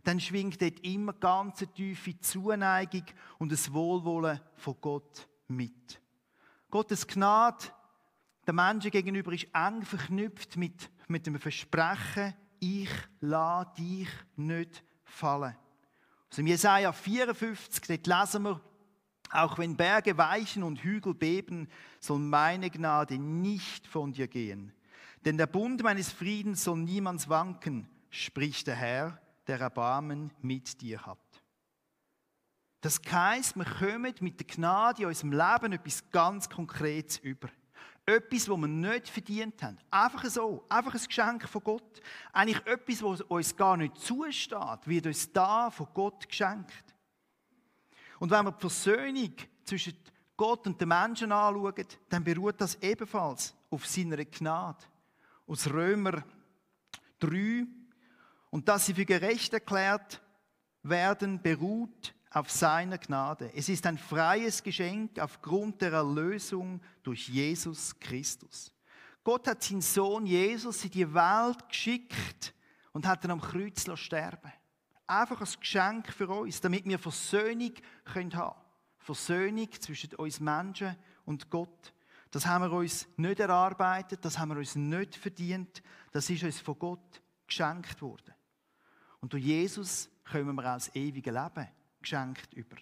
dann 0.04 0.20
schwingt 0.20 0.60
dort 0.60 0.80
immer 0.80 1.12
ganz 1.14 1.64
tiefe 1.74 2.18
Zuneigung 2.20 3.04
und 3.38 3.52
das 3.52 3.72
Wohlwollen 3.72 4.40
von 4.56 4.76
Gott 4.80 5.28
mit. 5.48 6.00
Gottes 6.70 7.06
Gnade 7.06 7.66
der 8.46 8.54
Menschen 8.54 8.90
gegenüber 8.90 9.32
ist 9.32 9.48
eng 9.52 9.82
verknüpft 9.82 10.56
mit, 10.56 10.90
mit 11.08 11.26
dem 11.26 11.38
Versprechen, 11.38 12.34
ich 12.60 12.90
lasse 13.20 13.70
dich 13.78 14.08
nicht 14.36 14.84
fallen. 15.04 15.56
Also 16.30 16.42
im 16.42 16.46
Jesaja 16.46 16.92
54, 16.92 17.86
dort 17.86 18.06
lesen 18.06 18.42
wir, 18.44 18.60
auch 19.32 19.58
wenn 19.58 19.76
Berge 19.76 20.16
weichen 20.16 20.62
und 20.62 20.82
Hügel 20.82 21.14
beben, 21.14 21.68
soll 22.00 22.18
meine 22.18 22.70
Gnade 22.70 23.18
nicht 23.18 23.86
von 23.86 24.12
dir 24.12 24.28
gehen. 24.28 24.72
Denn 25.24 25.36
der 25.36 25.46
Bund 25.46 25.82
meines 25.82 26.12
Friedens 26.12 26.64
soll 26.64 26.78
niemals 26.78 27.28
wanken, 27.28 27.88
spricht 28.10 28.66
der 28.66 28.76
Herr, 28.76 29.20
der 29.46 29.60
Erbarmen 29.60 30.32
mit 30.40 30.80
dir 30.80 31.04
hat. 31.04 31.18
Das 32.80 33.00
heisst, 33.10 33.56
wir 33.56 33.64
kommen 33.64 34.14
mit 34.20 34.40
der 34.40 34.46
Gnade 34.46 35.02
in 35.02 35.08
unserem 35.08 35.32
Leben 35.32 35.72
etwas 35.72 36.10
ganz 36.10 36.48
Konkretes 36.48 37.18
über. 37.18 37.48
Etwas, 38.10 38.46
das 38.46 38.56
wir 38.56 38.68
nicht 38.68 39.08
verdient 39.08 39.62
haben. 39.62 39.78
Einfach 39.90 40.24
so, 40.24 40.64
einfach 40.68 40.94
ein 40.94 41.04
Geschenk 41.04 41.48
von 41.48 41.62
Gott. 41.62 42.00
Eigentlich 42.32 42.66
etwas, 42.66 43.02
was 43.02 43.20
uns 43.22 43.56
gar 43.56 43.76
nicht 43.76 43.96
zusteht, 43.98 44.86
wird 44.86 45.06
uns 45.06 45.32
da 45.32 45.70
von 45.70 45.88
Gott 45.94 46.28
geschenkt. 46.28 46.94
Und 48.18 48.30
wenn 48.30 48.44
wir 48.44 48.52
die 48.52 48.60
Versöhnung 48.60 49.34
zwischen 49.64 49.96
Gott 50.36 50.66
und 50.66 50.80
den 50.80 50.88
Menschen 50.88 51.32
anschauen, 51.32 51.86
dann 52.08 52.24
beruht 52.24 52.60
das 52.60 52.74
ebenfalls 52.82 53.54
auf 53.70 53.86
seiner 53.86 54.24
Gnade. 54.24 54.84
Aus 55.46 55.68
Römer 55.68 56.24
3. 57.18 57.66
Und 58.50 58.68
dass 58.68 58.86
sie 58.86 58.94
für 58.94 59.04
gerecht 59.04 59.52
erklärt 59.52 60.20
werden, 60.82 61.40
beruht 61.40 62.14
auf 62.30 62.50
seiner 62.50 62.98
Gnade. 62.98 63.50
Es 63.54 63.68
ist 63.68 63.86
ein 63.86 63.98
freies 63.98 64.62
Geschenk 64.62 65.18
aufgrund 65.18 65.80
der 65.82 65.92
Erlösung 65.92 66.80
durch 67.02 67.28
Jesus 67.28 67.98
Christus. 67.98 68.72
Gott 69.24 69.48
hat 69.48 69.62
seinen 69.62 69.80
Sohn 69.80 70.26
Jesus 70.26 70.84
in 70.84 70.92
die 70.92 71.12
Welt 71.12 71.68
geschickt 71.68 72.54
und 72.92 73.06
hat 73.06 73.24
ihn 73.24 73.32
am 73.32 73.40
Kreuz 73.40 73.86
sterben 73.98 74.52
Einfach 75.06 75.40
ein 75.40 75.60
Geschenk 75.60 76.12
für 76.12 76.28
uns, 76.28 76.60
damit 76.60 76.84
wir 76.84 76.98
Versöhnung 76.98 77.72
haben 78.14 78.30
können. 78.30 78.52
Versöhnung 78.98 79.68
zwischen 79.80 80.14
uns 80.14 80.38
Menschen 80.38 80.96
und 81.24 81.50
Gott. 81.50 81.92
Das 82.30 82.46
haben 82.46 82.62
wir 82.62 82.72
uns 82.72 83.08
nicht 83.16 83.40
erarbeitet, 83.40 84.24
das 84.24 84.38
haben 84.38 84.50
wir 84.50 84.58
uns 84.58 84.76
nicht 84.76 85.16
verdient, 85.16 85.82
das 86.12 86.30
ist 86.30 86.44
uns 86.44 86.60
von 86.60 86.78
Gott 86.78 87.20
geschenkt 87.48 88.00
worden. 88.00 88.32
Und 89.20 89.32
durch 89.32 89.42
Jesus 89.42 90.08
kommen 90.30 90.54
wir 90.54 90.62
das 90.62 90.94
ewige 90.94 91.32
Leben 91.32 91.66
geschenkt 92.00 92.52
über. 92.54 92.76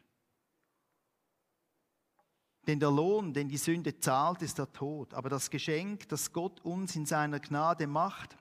Denn 2.66 2.78
der 2.78 2.90
Lohn, 2.90 3.32
den 3.32 3.48
die 3.48 3.56
Sünde 3.56 3.98
zahlt, 3.98 4.42
ist 4.42 4.58
der 4.58 4.70
Tod. 4.70 5.14
Aber 5.14 5.30
das 5.30 5.48
Geschenk, 5.48 6.06
das 6.10 6.30
Gott 6.32 6.60
uns 6.60 6.96
in 6.96 7.06
seiner 7.06 7.40
Gnade 7.40 7.86
macht, 7.86 8.36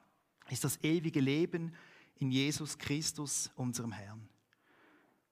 ist 0.50 0.66
das 0.66 0.84
ewige 0.84 1.22
Leben 1.22 1.74
in 2.16 2.32
Jesus 2.32 2.78
Christus, 2.78 3.50
unserem 3.56 3.94
Herrn. 3.94 4.28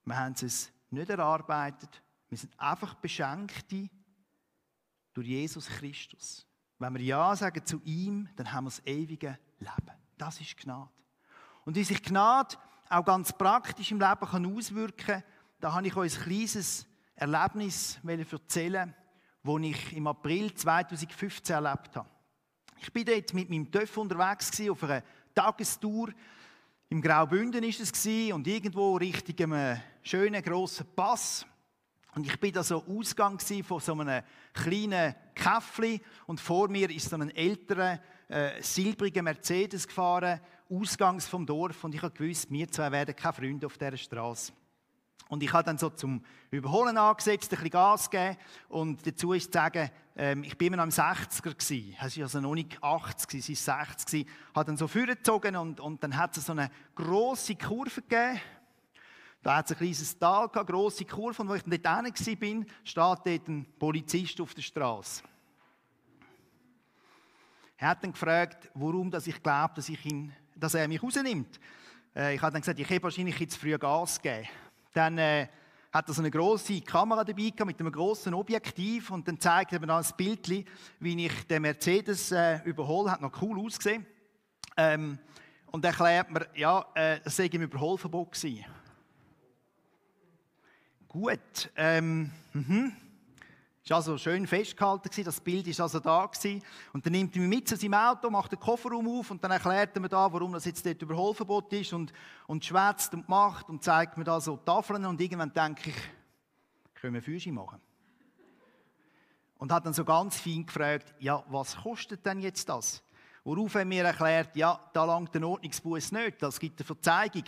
Wir 0.05 0.17
haben 0.17 0.33
es 0.33 0.71
nicht 0.91 1.09
erarbeitet, 1.09 2.01
wir 2.29 2.37
sind 2.37 2.57
einfach 2.59 2.93
Beschenkte 2.95 3.89
durch 5.13 5.27
Jesus 5.27 5.67
Christus. 5.67 6.45
Wenn 6.79 6.93
wir 6.93 7.01
Ja 7.01 7.35
sagen 7.35 7.65
zu 7.65 7.81
ihm, 7.83 8.29
dann 8.35 8.51
haben 8.51 8.65
wir 8.65 8.69
das 8.69 8.85
ewige 8.85 9.37
Leben. 9.59 9.97
Das 10.17 10.39
ist 10.39 10.57
Gnade. 10.57 10.89
Und 11.65 11.75
wie 11.75 11.83
sich 11.83 12.01
Gnade 12.01 12.55
auch 12.89 13.03
ganz 13.03 13.33
praktisch 13.33 13.91
im 13.91 13.99
Leben 13.99 14.27
kann 14.27 14.55
auswirken 14.55 15.05
kann, 15.05 15.23
da 15.59 15.73
habe 15.73 15.87
ich 15.87 15.95
euch 15.95 16.17
ein 16.17 16.23
kleines 16.23 16.85
Erlebnis 17.15 17.99
erzählen, 18.03 18.93
das 19.43 19.61
ich 19.61 19.93
im 19.93 20.07
April 20.07 20.53
2015 20.53 21.55
erlebt 21.55 21.95
habe. 21.95 22.09
Ich 22.81 22.91
bin 22.91 23.05
dort 23.05 23.33
mit 23.33 23.49
meinem 23.49 23.71
Töff 23.71 23.97
unterwegs 23.97 24.51
auf 24.69 24.83
einer 24.83 25.03
Tagestour. 25.33 26.09
Im 26.89 27.01
Graubünden 27.01 27.63
ist 27.63 27.79
es 27.79 28.05
und 28.33 28.45
irgendwo 28.47 28.95
Richtung 28.95 29.53
einem 29.53 29.81
schönen 30.01 30.41
grossen 30.41 30.85
Pass. 30.95 31.45
Und 32.15 32.25
ich 32.25 32.39
bin 32.39 32.53
da 32.53 32.63
so 32.63 32.83
Ausgang 32.85 33.39
von 33.39 33.79
so 33.79 33.93
einem 33.93 34.23
kleinen 34.53 35.15
Käffli 35.33 36.01
und 36.27 36.39
vor 36.39 36.69
mir 36.69 36.89
ist 36.89 37.09
so 37.09 37.17
ein 37.17 37.29
älterer, 37.35 37.99
äh, 38.29 38.61
silbriger 38.61 39.21
Mercedes 39.21 39.85
gefahren, 39.87 40.39
ausgangs 40.69 41.27
vom 41.27 41.45
Dorf 41.45 41.83
und 41.83 41.93
ich 41.93 42.01
habe 42.01 42.13
gewusst, 42.13 42.49
wir 42.49 42.71
zwei 42.71 42.91
werden 42.91 43.15
keine 43.15 43.33
Freunde 43.33 43.65
auf 43.65 43.77
dieser 43.77 43.97
Straße. 43.97 44.53
Und 45.27 45.41
ich 45.41 45.51
habe 45.53 45.63
dann 45.63 45.77
so 45.77 45.89
zum 45.89 46.23
Überholen 46.51 46.97
angesetzt, 46.97 47.45
ein 47.45 47.57
bisschen 47.57 47.69
Gas 47.71 48.09
gegeben. 48.09 48.37
Und 48.69 49.05
dazu 49.07 49.33
ist 49.33 49.51
zu 49.51 49.57
sagen, 49.57 49.89
ähm, 50.15 50.43
ich 50.43 50.57
bin 50.57 50.73
immer 50.73 50.83
am 50.83 50.89
60er 50.89 51.53
gewesen. 51.53 51.95
Es 51.99 52.17
war 52.17 52.23
also 52.23 52.41
noch 52.41 52.53
nicht 52.53 52.81
80, 52.81 53.49
es 53.49 53.67
war 53.67 53.77
60 53.87 54.05
gewesen. 54.05 54.29
Habe 54.53 54.65
dann 54.65 54.77
so 54.77 54.87
vorgezogen 54.87 55.55
und, 55.55 55.79
und 55.79 56.03
dann 56.03 56.15
hat 56.15 56.37
es 56.37 56.45
so 56.45 56.51
eine 56.51 56.69
grosse 56.93 57.55
Kurve 57.55 58.01
gegeben. 58.01 58.39
Da 59.41 59.57
hat 59.57 59.65
es 59.65 59.71
ein 59.71 59.77
kleines 59.77 60.17
Tal 60.17 60.47
gehabt, 60.47 60.69
grosse 60.69 61.05
Kurve. 61.05 61.41
Und 61.41 61.49
wo 61.49 61.55
ich 61.55 61.63
dann 61.63 61.71
dort 61.71 62.27
war, 62.27 62.35
bin, 62.35 62.65
steht 62.83 62.95
dort 62.95 63.47
ein 63.47 63.65
Polizist 63.77 64.39
auf 64.41 64.53
der 64.53 64.61
Straße. 64.61 65.23
Er 67.77 67.89
hat 67.89 68.03
dann 68.03 68.11
gefragt, 68.11 68.69
warum 68.73 69.11
dass 69.11 69.27
ich 69.27 69.41
glaube, 69.41 69.73
dass, 69.75 69.91
dass 70.55 70.73
er 70.73 70.87
mich 70.87 71.01
rausnimmt. 71.03 71.59
Äh, 72.15 72.35
ich 72.35 72.41
habe 72.41 72.53
dann 72.53 72.61
gesagt, 72.61 72.79
ich 72.79 72.89
habe 72.89 73.03
wahrscheinlich 73.03 73.37
jetzt 73.39 73.57
früh 73.57 73.77
Gas 73.77 74.21
gegeben. 74.21 74.47
Dann 74.95 75.17
äh, 75.17 75.47
hat 75.91 76.07
er 76.07 76.13
so 76.13 76.21
eine 76.21 76.31
große 76.31 76.79
Kamera 76.81 77.25
dabei 77.25 77.49
gehabt, 77.49 77.65
mit 77.65 77.79
einem 77.81 77.91
großen 77.91 78.33
Objektiv 78.33 79.11
und 79.11 79.27
dann 79.27 79.37
zeigt 79.37 79.73
er 79.73 79.79
mir 79.81 79.87
dann 79.87 80.01
ein 80.01 80.11
Bild, 80.15 80.65
wie 80.99 81.25
ich 81.25 81.47
den 81.47 81.63
Mercedes 81.63 82.31
äh, 82.31 82.61
überhole. 82.63 83.11
Hat 83.11 83.21
noch 83.21 83.41
cool 83.41 83.59
ausgesehen. 83.59 84.05
Ähm, 84.77 85.19
und 85.69 85.83
erklärt 85.83 86.31
mir, 86.31 86.47
ja, 86.55 86.85
äh, 86.95 87.19
das 87.21 87.35
sei 87.35 87.47
im 87.47 87.63
Überholverbot 87.63 88.31
gewesen. 88.31 88.63
Gut. 91.09 91.71
Ähm, 91.75 92.31
mhm. 92.53 92.93
War 93.87 93.97
also 93.97 94.17
schön 94.17 94.47
festgehalten, 94.47 95.23
das 95.23 95.39
Bild 95.39 95.67
war 95.77 95.83
also 95.83 95.99
da. 95.99 96.27
Und 96.91 97.05
dann 97.05 97.13
nimmt 97.13 97.35
er 97.35 97.41
mich 97.41 97.49
mit 97.49 97.67
zu 97.67 97.75
seinem 97.75 97.93
Auto, 97.93 98.31
macht 98.31 98.51
den 98.51 98.59
Kofferraum 98.59 99.07
auf 99.07 99.29
und 99.29 99.43
dann 99.43 99.51
erklärt 99.51 99.95
er 99.95 100.01
mir 100.01 100.09
da, 100.09 100.31
warum 100.33 100.53
das 100.53 100.65
jetzt 100.65 100.83
dort 100.83 100.99
Überholverbot 101.03 101.71
ist 101.71 101.93
und, 101.93 102.11
und 102.47 102.65
schwätzt 102.65 103.13
und 103.13 103.29
macht 103.29 103.69
und 103.69 103.83
zeigt 103.83 104.17
mir 104.17 104.23
da 104.23 104.41
so 104.41 104.57
Tafeln 104.57 105.05
und 105.05 105.21
irgendwann 105.21 105.53
denke 105.53 105.91
ich, 105.91 105.95
können 106.95 107.13
wir 107.13 107.21
Füße 107.21 107.51
machen? 107.51 107.79
Und 109.59 109.71
hat 109.71 109.85
dann 109.85 109.93
so 109.93 110.03
ganz 110.03 110.39
fein 110.39 110.65
gefragt, 110.65 111.13
ja, 111.19 111.43
was 111.47 111.77
kostet 111.77 112.25
denn 112.25 112.39
jetzt 112.39 112.67
das? 112.67 113.03
Worauf 113.43 113.75
er 113.75 113.85
mir 113.85 114.03
erklärt, 114.03 114.55
ja, 114.55 114.79
da 114.93 115.05
langt 115.05 115.35
der 115.35 115.47
Ordnungsbuß 115.47 116.11
nicht, 116.13 116.41
das 116.41 116.59
gibt 116.59 116.79
eine 116.79 116.87
Verzeigung. 116.87 117.43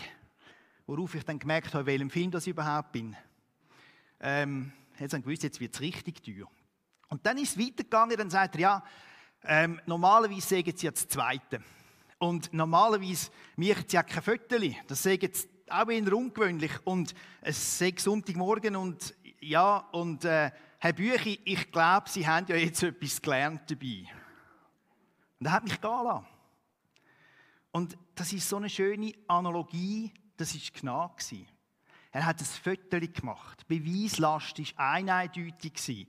Worauf 0.86 1.15
ich 1.15 1.26
dann 1.26 1.39
gemerkt 1.39 1.73
habe, 1.73 1.88
welchem 1.88 2.12
Film 2.12 2.30
das 2.30 2.45
ich 2.45 2.52
überhaupt 2.52 2.91
bin. 2.91 3.15
Ähm, 4.19 4.71
hat 5.00 5.14
dann 5.14 5.22
gewusst, 5.22 5.44
jetzt 5.44 5.60
wird 5.60 5.74
es 5.74 5.82
richtig 5.82 6.24
teuer. 6.24 6.48
Und 7.10 7.26
dann 7.26 7.38
ist 7.38 7.58
es 7.58 7.66
weitergegangen, 7.66 8.18
dann 8.18 8.30
sagt 8.30 8.56
er, 8.56 8.62
ja, 8.62 8.84
ähm, 9.44 9.80
normalerweise 9.86 10.56
sagen 10.56 10.74
sie 10.76 10.86
ja 10.86 10.92
das 10.92 11.08
Zweite. 11.08 11.62
Und 12.20 12.52
normalerweise 12.54 13.30
machen 13.56 13.86
sie 13.88 13.96
ja 13.96 14.04
kein 14.04 14.24
Viertel. 14.24 14.76
Das 14.88 15.04
sagen 15.04 15.20
jetzt 15.22 15.48
auch 15.70 15.90
eher 15.90 16.14
ungewöhnlich. 16.14 16.72
Und 16.84 17.14
es 17.42 17.82
ist 17.82 18.00
Sonntagmorgen 18.00 18.76
und 18.76 19.16
ja, 19.40 19.78
und 19.92 20.26
äh, 20.26 20.52
Herr 20.80 20.94
Büchi, 20.94 21.40
ich 21.44 21.72
glaube, 21.72 22.10
Sie 22.10 22.28
haben 22.28 22.46
ja 22.48 22.56
jetzt 22.56 22.84
etwas 22.84 23.22
gelernt 23.22 23.70
dabei. 23.70 24.06
Und 25.40 25.46
er 25.46 25.52
hat 25.52 25.64
mich 25.64 25.80
gehen 25.80 26.04
lassen. 26.04 26.26
Und 27.72 27.98
das 28.16 28.34
ist 28.34 28.50
so 28.50 28.58
eine 28.58 28.70
schöne 28.70 29.14
Analogie, 29.28 30.12
das 30.36 30.54
war 30.54 30.82
Gnade. 30.82 31.46
Er 32.12 32.26
hat 32.26 32.39
ein 32.39 32.46
Foto 32.46 33.00
gemacht. 33.00 33.67
Beweislast 33.67 34.60
war 34.78 34.91
eindeutig. 34.93 36.08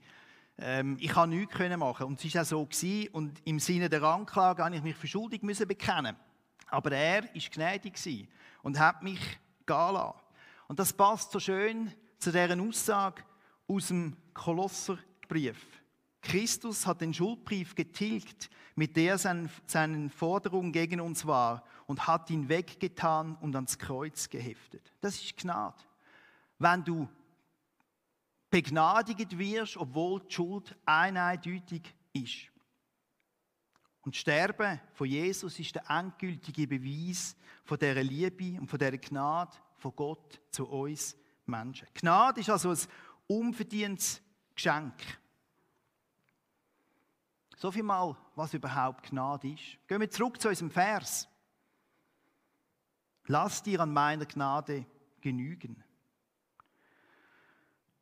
Ähm, 0.57 0.97
ich 0.99 1.11
konnte 1.11 1.35
nichts 1.35 1.77
machen. 1.77 2.07
Und 2.07 2.23
es 2.23 2.33
war 2.33 2.41
auch 2.41 2.45
so. 2.45 2.65
Gewesen. 2.65 3.09
Und 3.13 3.41
im 3.45 3.59
Sinne 3.59 3.89
der 3.89 4.03
Anklage 4.03 4.61
musste 4.61 4.77
ich 4.77 4.83
mich 4.83 4.95
für 4.95 5.07
schuldig 5.07 5.41
bekennen. 5.41 6.15
Aber 6.67 6.91
er 6.91 7.23
war 7.23 7.29
gnädig 7.51 8.27
und 8.61 8.79
hat 8.79 9.03
mich 9.03 9.21
gehen. 9.65 10.13
Und 10.67 10.79
das 10.79 10.93
passt 10.93 11.31
so 11.31 11.39
schön 11.39 11.91
zu 12.17 12.31
deren 12.31 12.67
Aussage. 12.67 13.23
aus 13.67 13.87
dem 13.87 14.15
Kolosserbrief. 14.33 15.57
Christus 16.21 16.85
hat 16.85 17.01
den 17.01 17.13
Schuldbrief 17.13 17.75
getilgt, 17.75 18.49
mit 18.75 18.95
der 18.97 19.17
seinen, 19.17 19.49
seinen 19.67 20.09
Forderungen 20.09 20.71
gegen 20.71 20.99
uns 20.99 21.25
war, 21.25 21.63
und 21.85 22.07
hat 22.07 22.29
ihn 22.29 22.49
weggetan 22.49 23.35
und 23.41 23.55
ans 23.55 23.77
Kreuz 23.77 24.29
geheftet. 24.29 24.93
Das 25.01 25.15
ist 25.15 25.37
Gnade. 25.37 25.75
Wenn 26.59 26.83
du 26.83 27.09
begnadigt 28.49 29.37
wirst, 29.37 29.77
obwohl 29.77 30.21
die 30.21 30.33
Schuld 30.33 30.75
eindeutig 30.85 31.93
ist. 32.13 32.51
Und 34.01 34.15
Sterben 34.15 34.79
von 34.93 35.07
Jesus 35.07 35.59
ist 35.59 35.75
der 35.75 35.89
endgültige 35.89 36.67
Beweis 36.67 37.35
von 37.63 37.77
dieser 37.77 38.03
Liebe 38.03 38.59
und 38.59 38.67
von 38.67 38.79
dieser 38.79 38.97
Gnade 38.97 39.55
von 39.77 39.95
Gott 39.95 40.41
zu 40.51 40.67
uns 40.67 41.15
Menschen. 41.45 41.87
Gnade 41.93 42.41
ist 42.41 42.49
also 42.49 42.71
ein 42.71 42.79
unverdientes 43.27 44.21
Geschenk. 44.55 44.93
So 47.55 47.71
viel 47.71 47.83
mal, 47.83 48.15
was 48.35 48.53
überhaupt 48.53 49.09
Gnade 49.09 49.49
ist. 49.49 49.77
Gehen 49.87 49.99
wir 49.99 50.09
zurück 50.09 50.39
zu 50.41 50.47
unserem 50.47 50.71
Vers. 50.71 51.27
Lass 53.25 53.61
dir 53.61 53.81
an 53.81 53.93
meiner 53.93 54.25
Gnade 54.25 54.85
genügen. 55.21 55.83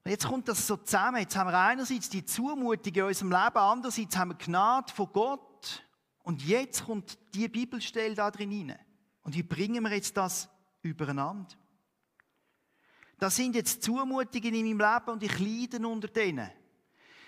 Jetzt 0.07 0.27
kommt 0.27 0.47
das 0.47 0.65
so 0.65 0.77
zusammen. 0.77 1.19
Jetzt 1.19 1.35
haben 1.35 1.49
wir 1.49 1.59
einerseits 1.59 2.09
die 2.09 2.23
Zumutung 2.23 2.93
in 2.93 3.03
unserem 3.03 3.31
Leben, 3.31 3.57
andererseits 3.57 4.15
haben 4.15 4.31
wir 4.31 4.37
Gnade 4.37 4.93
von 4.93 5.09
Gott. 5.11 5.83
Und 6.23 6.43
jetzt 6.43 6.85
kommt 6.85 7.17
die 7.33 7.47
Bibelstelle 7.47 8.15
da 8.15 8.31
drin 8.31 8.51
rein. 8.51 8.79
Und 9.23 9.35
wie 9.35 9.43
bringen 9.43 9.83
wir 9.83 9.93
jetzt 9.93 10.15
das 10.15 10.49
übereinander? 10.81 11.55
Das 13.19 13.35
sind 13.35 13.55
jetzt 13.55 13.83
Zumutungen 13.83 14.53
in 14.53 14.77
meinem 14.77 14.93
Leben 14.93 15.11
und 15.11 15.23
ich 15.23 15.39
leide 15.39 15.85
unter 15.85 16.07
denen. 16.07 16.49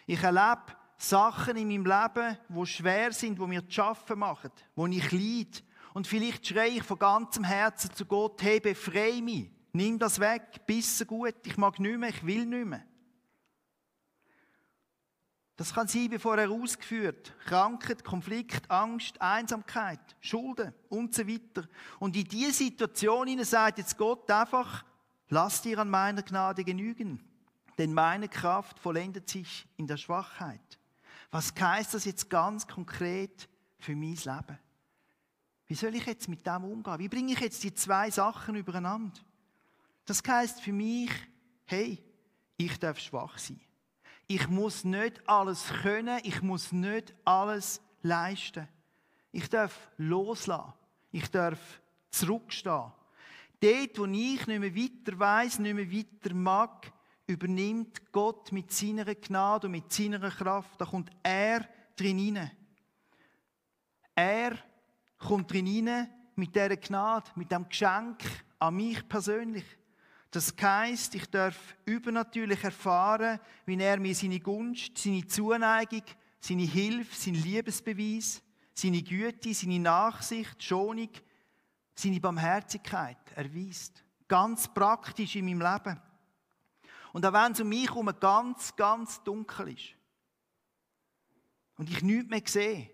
Ich 0.06 0.22
erlebe 0.22 0.78
Sachen 0.98 1.58
in 1.58 1.68
meinem 1.68 1.86
Leben, 1.86 2.38
wo 2.48 2.66
schwer 2.66 3.12
sind, 3.12 3.40
wo 3.40 3.48
mir 3.48 3.66
zu 3.66 3.72
schaffen 3.72 4.20
machen, 4.20 4.52
wo 4.76 4.88
ich 4.88 5.12
leide. 5.12 5.64
Und 5.94 6.08
vielleicht 6.08 6.48
schreie 6.48 6.78
ich 6.78 6.84
von 6.84 7.00
ganzem 7.00 7.44
Herzen 7.44 7.94
zu 7.94 8.06
Gott, 8.06 8.42
hey, 8.42 8.60
befreie 8.60 9.22
mich. 9.22 9.50
Nimm 9.72 10.00
das 10.00 10.20
weg, 10.20 10.66
bisse 10.66 11.06
gut, 11.06 11.36
ich 11.46 11.58
mag 11.58 11.80
nicht 11.80 11.98
mehr, 11.98 12.10
ich 12.10 12.26
will 12.26 12.46
nicht 12.46 12.66
mehr. 12.66 12.84
Das 15.60 15.74
kann 15.74 15.90
sein, 15.90 16.10
wie 16.10 16.18
vorher 16.18 16.50
ausgeführt. 16.50 17.36
Krankheit, 17.46 18.06
Konflikt, 18.06 18.72
Angst, 18.72 19.22
Einsamkeit, 19.22 20.00
Schulden 20.22 20.74
und 20.88 21.14
so 21.14 21.28
weiter. 21.28 21.68
Und 22.00 22.16
in 22.16 22.24
diese 22.24 22.54
Situation 22.54 23.44
sagt 23.44 23.78
jetzt 23.78 23.98
Gott 23.98 24.32
einfach, 24.32 24.86
lass 25.28 25.62
dir 25.62 25.80
an 25.80 25.90
meiner 25.90 26.24
Gnade 26.24 26.64
genügen, 26.64 27.22
denn 27.78 27.94
meine 27.94 28.30
Kraft 28.30 28.80
vollendet 28.80 29.30
sich 29.30 29.68
in 29.76 29.86
der 29.86 29.98
Schwachheit. 29.98 30.80
Was 31.30 31.54
heißt 31.60 31.94
das 31.94 32.06
jetzt 32.06 32.30
ganz 32.30 32.66
konkret 32.66 33.50
für 33.80 33.98
mein 33.98 34.16
Leben? 34.16 34.60
Wie 35.68 35.76
soll 35.76 35.94
ich 35.94 36.06
jetzt 36.06 36.30
mit 36.30 36.48
dem 36.48 36.64
umgehen? 36.64 37.00
Wie 37.00 37.10
bringe 37.10 37.34
ich 37.34 37.40
jetzt 37.42 37.64
die 37.64 37.74
zwei 37.74 38.10
Sachen 38.10 38.56
übereinander? 38.56 39.20
Das 40.10 40.24
heißt 40.28 40.62
für 40.62 40.74
mich, 40.74 41.12
hey, 41.66 42.04
ich 42.58 42.80
darf 42.80 42.98
schwach 42.98 43.38
sein. 43.38 43.62
Ich 44.26 44.48
muss 44.48 44.84
nicht 44.84 45.22
alles 45.30 45.68
können, 45.84 46.20
ich 46.24 46.42
muss 46.42 46.72
nicht 46.72 47.14
alles 47.24 47.80
leisten. 48.02 48.68
Ich 49.32 49.48
darf 49.52 49.92
loslassen. 49.98 50.74
Ich 51.12 51.30
darf 51.30 51.60
zurückstehen. 52.10 52.92
Dort, 53.60 54.00
wo 54.00 54.06
ich 54.06 54.48
nicht 54.48 54.48
mehr 54.48 54.76
weiter 54.76 55.20
weiß, 55.20 55.60
nicht 55.60 55.76
mehr 55.76 55.92
weiter 55.92 56.34
mag, 56.34 56.92
übernimmt 57.28 58.12
Gott 58.12 58.52
mit 58.52 58.72
seiner 58.72 59.14
Gnade 59.14 59.68
und 59.68 59.74
mit 59.74 59.94
seiner 59.94 60.32
Kraft. 60.32 60.82
Da 60.82 60.86
kommt 60.86 61.12
er 61.22 61.70
drin 61.96 62.18
hinein. 62.18 62.52
Er 64.16 64.58
kommt 65.20 65.54
drin 65.54 65.68
hinein 65.68 66.10
mit 66.36 66.56
dieser 66.56 66.78
Gnade, 66.78 67.30
mit 67.36 67.52
dem 67.52 67.70
Geschenk 67.70 68.24
an 68.58 68.76
mich 68.76 69.08
persönlich. 69.08 69.66
Das 70.32 70.54
heisst, 70.62 71.16
ich 71.16 71.26
darf 71.26 71.76
übernatürlich 71.86 72.64
erfahren, 72.64 73.40
wie 73.66 73.82
er 73.82 74.00
mir 74.00 74.14
seine 74.14 74.40
Gunst, 74.40 74.98
seine 74.98 75.26
Zuneigung, 75.26 76.04
seine 76.40 76.64
Hilfe, 76.64 77.16
sein 77.16 77.34
Liebesbeweis, 77.34 78.42
seine 78.74 79.02
Güte, 79.02 79.54
seine 79.54 79.80
Nachsicht, 79.80 80.64
Schonung, 80.64 81.10
seine 81.96 82.20
Barmherzigkeit 82.20 83.18
erweist. 83.36 84.04
Ganz 84.28 84.72
praktisch 84.72 85.36
in 85.36 85.46
meinem 85.46 85.62
Leben. 85.62 86.00
Und 87.12 87.26
auch 87.26 87.34
wenn 87.34 87.52
es 87.52 87.60
um 87.60 87.70
mich 87.70 87.90
herum 87.90 88.12
ganz, 88.20 88.76
ganz 88.76 89.24
dunkel 89.24 89.70
ist 89.70 89.96
und 91.78 91.90
ich 91.90 92.04
nichts 92.04 92.30
mehr 92.30 92.42
sehe, 92.46 92.92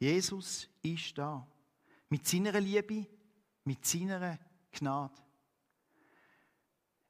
Jesus 0.00 0.68
ist 0.82 1.16
da. 1.16 1.46
Mit 2.08 2.26
seiner 2.26 2.60
Liebe, 2.60 3.06
mit 3.64 3.84
seiner 3.86 4.38
Gnade. 4.72 5.27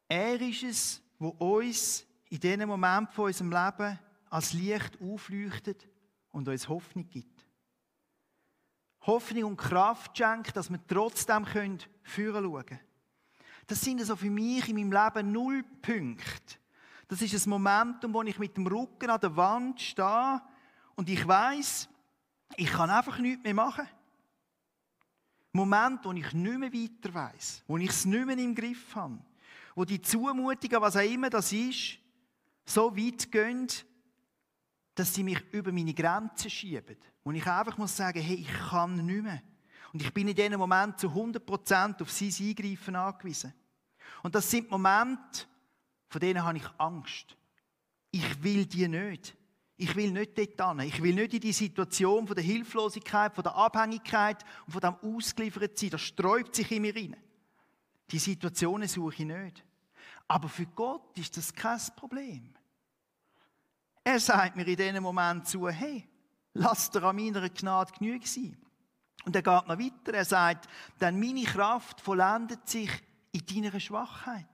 Er 0.09 0.41
ist 0.41 0.63
es, 0.63 1.03
wo 1.19 1.29
uns 1.29 2.07
in 2.31 2.41
diesem 2.41 2.69
Moment 2.69 3.13
von 3.13 3.27
unserem 3.27 3.51
Leben 3.51 3.99
als 4.31 4.55
Licht 4.55 4.99
aufleuchtet 5.03 5.87
und 6.33 6.49
uns 6.49 6.69
Hoffnung 6.69 7.07
gibt. 7.09 7.47
Hoffnung 9.03 9.45
und 9.45 9.57
Kraft 9.57 10.17
schenkt, 10.17 10.57
dass 10.57 10.71
wir 10.71 10.81
trotzdem 10.87 11.45
führen 11.47 11.79
schauen 12.03 12.67
können. 12.67 12.81
Das 13.67 13.83
sind 13.83 14.01
also 14.01 14.17
für 14.17 14.31
mich 14.31 14.69
in 14.69 14.77
meinem 14.77 14.93
Leben 14.93 15.33
null 15.33 15.63
Punkte. 15.83 16.57
Das 17.07 17.21
ist 17.23 17.47
ein 17.47 17.51
Momentum, 17.51 18.13
wo 18.13 18.23
ich 18.23 18.39
mit 18.39 18.57
dem 18.57 18.67
Rücken 18.67 19.11
an 19.11 19.21
der 19.21 19.37
Wand 19.37 19.81
stehe 19.81 20.43
und 20.95 21.09
ich 21.09 21.27
weiß, 21.27 21.89
ich 22.57 22.71
kann 22.71 22.91
einfach 22.91 23.19
nichts 23.19 23.45
mehr 23.45 23.55
machen. 23.55 23.87
Moment, 25.53 26.05
wo 26.05 26.13
ich 26.13 26.33
nicht 26.33 26.59
mehr 26.59 26.73
weiter 26.73 27.15
weiß, 27.15 27.65
wo 27.67 27.77
ich 27.79 27.91
es 27.91 28.05
nicht 28.05 28.27
mehr 28.27 28.39
im 28.39 28.55
Griff 28.55 28.95
habe 28.95 29.19
wo 29.79 29.85
die 29.85 30.03
Zumutungen, 30.03 30.83
was 30.83 30.97
auch 30.97 31.09
immer 31.09 31.31
das 31.31 31.53
ist, 31.53 31.99
so 32.65 32.97
weit 32.97 33.31
gehen, 33.31 33.69
dass 34.93 35.15
sie 35.15 35.23
mich 35.23 35.41
über 35.53 35.71
meine 35.71 35.95
Grenzen 35.95 36.51
schieben. 36.51 36.97
Und 37.23 37.37
ich 37.37 37.47
einfach 37.47 37.79
muss 37.79 37.97
sagen, 37.97 38.21
hey, 38.21 38.39
ich 38.39 38.53
kann 38.71 38.97
nicht 39.07 39.23
mehr. 39.23 39.41
Und 39.93 40.03
ich 40.03 40.13
bin 40.13 40.27
in 40.27 40.35
diesem 40.35 40.59
Moment 40.59 40.99
zu 40.99 41.07
100% 41.07 42.03
auf 42.03 42.11
sein 42.11 42.35
Eingreifen 42.41 42.97
angewiesen. 42.97 43.55
Und 44.25 44.35
das 44.35 44.51
sind 44.51 44.69
Momente, 44.69 45.47
von 46.09 46.21
denen 46.21 46.43
habe 46.43 46.59
ich 46.59 46.67
Angst. 46.77 47.37
Ich 48.11 48.43
will 48.43 48.67
die 48.67 48.89
nicht. 48.89 49.37
Ich 49.77 49.95
will 49.95 50.11
nicht 50.11 50.37
dort 50.37 50.77
hin. 50.77 50.89
Ich 50.89 51.01
will 51.01 51.15
nicht 51.15 51.35
in 51.35 51.41
die 51.41 51.53
Situation 51.53 52.27
von 52.27 52.35
der 52.35 52.45
Hilflosigkeit, 52.45 53.33
von 53.33 53.45
der 53.45 53.55
Abhängigkeit 53.55 54.45
und 54.67 54.73
von 54.73 54.81
dem 54.81 54.97
Ausgeliefertsein. 54.97 55.91
Das 55.91 56.01
sträubt 56.01 56.57
sich 56.57 56.69
in 56.73 56.83
mir 56.83 56.97
rein. 56.97 57.17
Die 58.11 58.19
Situationen 58.19 58.89
suche 58.89 59.23
ich 59.23 59.25
nicht. 59.29 59.68
Aber 60.29 60.49
für 60.49 60.67
Gott 60.67 61.17
ist 61.19 61.37
das 61.37 61.53
kein 61.53 61.81
Problem. 61.97 62.55
Er 64.05 64.21
sagt 64.21 64.57
mir 64.57 64.67
in 64.67 64.77
diesem 64.77 65.03
Moment 65.03 65.47
zu, 65.47 65.69
hey, 65.69 66.07
lass 66.53 66.91
dir 66.91 67.03
an 67.03 67.17
meiner 67.17 67.49
Gnade 67.49 67.93
genug 67.99 68.27
sein. 68.27 68.57
Und 69.25 69.35
er 69.35 69.43
geht 69.43 69.67
noch 69.67 69.79
weiter, 69.79 70.15
er 70.15 70.25
sagt, 70.25 70.69
denn 71.01 71.19
meine 71.19 71.45
Kraft 71.45 72.01
vollendet 72.01 72.69
sich 72.69 72.91
in 73.33 73.63
deiner 73.63 73.81
Schwachheit. 73.81 74.47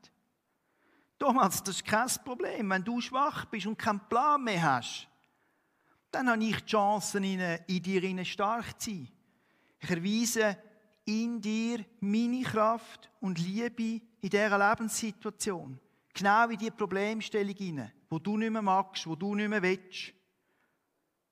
Thomas, 1.18 1.62
das 1.62 1.76
ist 1.76 1.84
kein 1.84 2.08
Problem. 2.24 2.70
Wenn 2.70 2.84
du 2.84 3.00
schwach 3.00 3.44
bist 3.46 3.66
und 3.66 3.78
keinen 3.78 4.00
Plan 4.08 4.42
mehr 4.42 4.62
hast, 4.62 5.08
dann 6.10 6.28
habe 6.28 6.44
ich 6.44 6.60
die 6.60 6.66
Chance, 6.66 7.18
in 7.18 7.82
dir 7.82 8.24
stark 8.24 8.80
zu 8.80 8.90
sein. 8.90 9.08
Ich 9.80 9.90
erweise 9.90 10.56
in 11.04 11.40
dir 11.40 11.84
meine 12.00 12.42
Kraft 12.42 13.10
und 13.20 13.38
Liebe 13.38 14.00
in 14.24 14.30
dieser 14.30 14.70
Lebenssituation. 14.70 15.78
Genau 16.14 16.48
in 16.48 16.56
die 16.56 16.70
Problemstellung 16.70 17.54
hinein, 17.54 17.92
wo 18.08 18.18
du 18.18 18.38
nicht 18.38 18.50
mehr 18.50 18.62
magst, 18.62 19.06
wo 19.06 19.14
du 19.14 19.34
nicht 19.34 19.48
mehr 19.50 19.60
willst. 19.60 20.14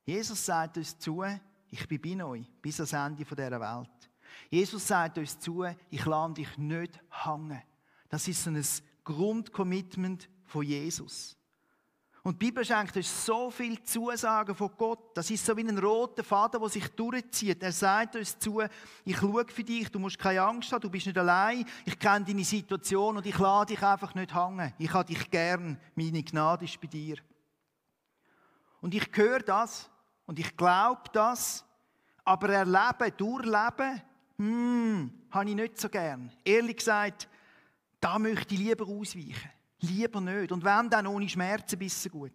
Jesus 0.04 0.44
sagt 0.44 0.76
uns 0.76 0.98
zu, 0.98 1.24
ich 1.70 1.88
bin 1.88 2.18
bei 2.18 2.24
euch 2.24 2.46
bis 2.60 2.80
ans 2.80 2.92
Ende 2.92 3.24
dieser 3.24 3.60
Welt. 3.60 4.10
Jesus 4.50 4.86
sagt 4.86 5.16
uns 5.16 5.38
zu, 5.38 5.64
ich 5.88 6.04
lade 6.04 6.34
dich 6.34 6.58
nicht 6.58 7.00
hängen. 7.24 7.62
Das 8.10 8.28
ist 8.28 8.46
ein 8.46 8.62
Grundcommitment 9.04 10.28
von 10.44 10.62
Jesus. 10.62 11.34
Und 12.24 12.40
die 12.40 12.46
Bibel 12.46 12.64
schenkt 12.64 12.96
uns 12.96 13.26
so 13.26 13.50
viel 13.50 13.82
Zusagen 13.82 14.54
von 14.54 14.70
Gott. 14.78 15.16
Das 15.16 15.28
ist 15.28 15.44
so 15.44 15.56
wie 15.56 15.64
ein 15.64 15.76
roter 15.76 16.22
Faden, 16.22 16.60
der 16.60 16.68
sich 16.68 16.86
durchzieht. 16.88 17.60
Er 17.60 17.72
sagt 17.72 18.14
uns 18.14 18.38
zu, 18.38 18.62
ich 19.04 19.16
schaue 19.16 19.44
für 19.48 19.64
dich, 19.64 19.90
du 19.90 19.98
musst 19.98 20.20
keine 20.20 20.42
Angst 20.42 20.70
haben, 20.70 20.82
du 20.82 20.88
bist 20.88 21.06
nicht 21.06 21.18
allein, 21.18 21.64
ich 21.84 21.98
kenne 21.98 22.24
deine 22.24 22.44
Situation 22.44 23.16
und 23.16 23.26
ich 23.26 23.36
lade 23.36 23.74
dich 23.74 23.82
einfach 23.82 24.14
nicht 24.14 24.32
hängen. 24.32 24.72
Ich 24.78 24.92
habe 24.92 25.06
dich 25.06 25.28
gern, 25.30 25.80
meine 25.96 26.22
Gnade 26.22 26.64
ist 26.64 26.80
bei 26.80 26.86
dir. 26.86 27.16
Und 28.80 28.94
ich 28.94 29.08
höre 29.12 29.40
das 29.40 29.90
und 30.24 30.38
ich 30.38 30.56
glaube 30.56 31.02
das, 31.12 31.64
aber 32.24 32.50
erleben, 32.50 33.16
durchleben, 33.16 34.00
hm, 34.38 35.12
habe 35.28 35.50
ich 35.50 35.56
nicht 35.56 35.80
so 35.80 35.88
gern. 35.88 36.30
Ehrlich 36.44 36.76
gesagt, 36.76 37.28
da 37.98 38.16
möchte 38.20 38.54
ich 38.54 38.60
lieber 38.60 38.86
ausweichen. 38.86 39.50
Lieber 39.82 40.20
nicht. 40.20 40.52
Und 40.52 40.64
wenn, 40.64 40.88
dann 40.88 41.06
ohne 41.06 41.28
Schmerzen 41.28 41.78
bis 41.78 42.08
gut. 42.10 42.32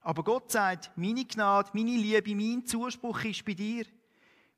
Aber 0.00 0.24
Gott 0.24 0.50
sagt, 0.50 0.90
meine 0.96 1.24
Gnade, 1.24 1.70
meine 1.74 1.96
Liebe, 1.96 2.34
mein 2.34 2.66
Zuspruch 2.66 3.24
ist 3.24 3.44
bei 3.44 3.54
dir. 3.54 3.84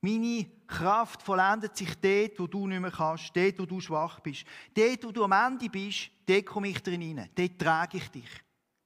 Meine 0.01 0.47
Kraft 0.67 1.23
vollendet 1.23 1.77
sich 1.77 1.95
dort, 1.95 2.38
wo 2.38 2.47
du 2.47 2.67
nicht 2.67 2.81
mehr 2.81 2.90
kannst, 2.90 3.35
dort, 3.35 3.59
wo 3.59 3.64
du 3.64 3.81
schwach 3.81 4.21
bist. 4.21 4.45
Dort, 4.75 5.05
wo 5.05 5.12
du 5.12 5.25
am 5.25 5.33
Ende 5.33 5.69
bist, 5.71 6.11
dort 6.27 6.47
komme 6.47 6.69
ich 6.69 6.83
drin 6.83 7.19
rein. 7.19 7.31
Dort 7.35 7.59
trage 7.59 7.99
ich 7.99 8.09
dich. 8.09 8.29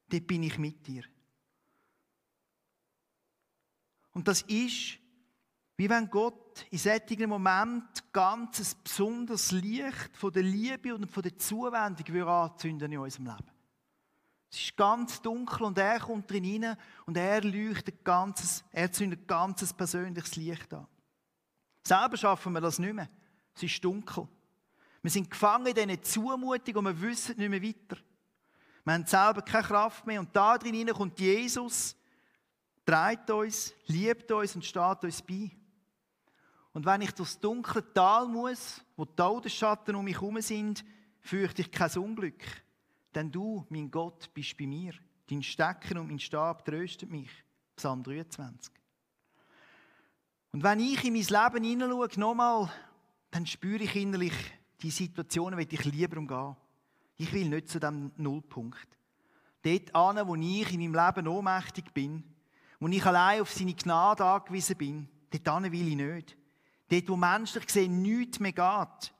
Dort 0.08 0.26
bin 0.26 0.44
ich 0.44 0.58
mit 0.58 0.86
dir. 0.86 1.02
Und 4.12 4.26
das 4.28 4.42
ist, 4.42 4.98
wie 5.78 5.88
wenn 5.88 6.10
Gott 6.10 6.66
in 6.70 6.78
solchen 6.78 7.28
Moment 7.28 8.12
ganz 8.12 8.58
ein 8.58 8.82
besonderes 8.82 9.52
Licht 9.52 10.10
von 10.16 10.32
der 10.32 10.42
Liebe 10.42 10.92
und 10.92 11.08
von 11.08 11.22
der 11.22 11.38
Zuwendung 11.38 12.28
anzünden 12.28 12.90
in 12.90 12.98
unserem 12.98 13.26
Leben. 13.26 13.50
Es 14.50 14.60
ist 14.60 14.76
ganz 14.76 15.22
dunkel 15.22 15.66
und 15.66 15.78
er 15.78 16.00
kommt 16.00 16.28
drin 16.28 16.64
rein 16.64 16.76
und 17.06 17.16
er 17.16 17.42
leuchtet 17.42 18.04
ganzes, 18.04 18.64
er 18.72 18.90
zündet 18.90 19.28
ganzes 19.28 19.72
persönliches 19.72 20.34
Licht 20.34 20.74
an. 20.74 20.86
Selber 21.86 22.16
schaffen 22.16 22.54
wir 22.54 22.60
das 22.60 22.80
nicht 22.80 22.94
mehr. 22.94 23.08
Es 23.54 23.62
ist 23.62 23.84
dunkel. 23.84 24.26
Wir 25.00 25.10
sind 25.12 25.30
gefangen 25.30 25.66
in 25.68 25.74
diesen 25.74 26.02
Zumutung 26.02 26.74
und 26.74 26.84
wir 26.86 27.00
wissen 27.02 27.36
nicht 27.36 27.50
mehr 27.50 27.62
weiter. 27.62 28.02
Wir 28.84 28.94
haben 28.94 29.06
selber 29.06 29.42
keine 29.42 29.64
Kraft 29.64 30.04
mehr 30.08 30.18
und 30.18 30.34
da 30.34 30.58
drin 30.58 30.88
kommt 30.88 31.20
Jesus, 31.20 31.94
treibt 32.84 33.30
uns, 33.30 33.72
liebt 33.86 34.32
uns 34.32 34.56
und 34.56 34.64
steht 34.64 35.04
uns 35.04 35.22
bei. 35.22 35.52
Und 36.78 36.86
wenn 36.86 37.00
ich 37.00 37.10
durchs 37.10 37.40
dunkle 37.40 37.92
Tal 37.92 38.28
muss, 38.28 38.80
wo 38.96 39.04
die 39.04 39.16
Todesschatten 39.16 39.96
um 39.96 40.04
mich 40.04 40.14
herum 40.14 40.40
sind, 40.40 40.84
fürchte 41.18 41.62
ich 41.62 41.72
kein 41.72 41.90
Unglück. 41.98 42.40
Denn 43.12 43.32
du, 43.32 43.66
mein 43.68 43.90
Gott, 43.90 44.32
bist 44.32 44.56
bei 44.56 44.68
mir. 44.68 44.92
Dein 45.28 45.42
Stecken 45.42 45.98
und 45.98 46.06
mein 46.06 46.20
Stab 46.20 46.64
tröstet 46.64 47.10
mich. 47.10 47.30
Psalm 47.74 48.04
23. 48.04 48.72
Und 50.52 50.62
wenn 50.62 50.78
ich 50.78 51.04
in 51.04 51.14
mein 51.14 51.22
Leben 51.24 51.64
hineinschaue, 51.64 52.10
nochmal, 52.14 52.72
dann 53.32 53.44
spüre 53.44 53.82
ich 53.82 53.96
innerlich, 53.96 54.34
die 54.80 54.92
Situationen 54.92 55.58
will 55.58 55.66
ich 55.68 55.84
lieber 55.84 56.18
umgehen. 56.18 56.54
Ich 57.16 57.32
will 57.32 57.48
nicht 57.48 57.70
zu 57.70 57.80
dem 57.80 58.12
Nullpunkt. 58.18 58.86
Dort 59.62 59.94
an, 59.96 60.28
wo 60.28 60.36
ich 60.36 60.72
in 60.72 60.92
meinem 60.92 60.94
Leben 60.94 61.26
ohnmächtig 61.26 61.92
bin, 61.92 62.22
wo 62.78 62.86
ich 62.86 63.04
allein 63.04 63.40
auf 63.40 63.50
seine 63.50 63.74
Gnade 63.74 64.24
angewiesen 64.24 64.76
bin, 64.76 65.08
dort 65.42 65.72
will 65.72 65.88
ich 65.88 65.96
nicht. 65.96 66.38
Dort, 66.88 67.08
wo 67.08 67.16
menschlich 67.16 67.66
gesehen 67.66 68.02
nichts 68.02 68.40
mehr 68.40 68.52
geht. 68.52 69.12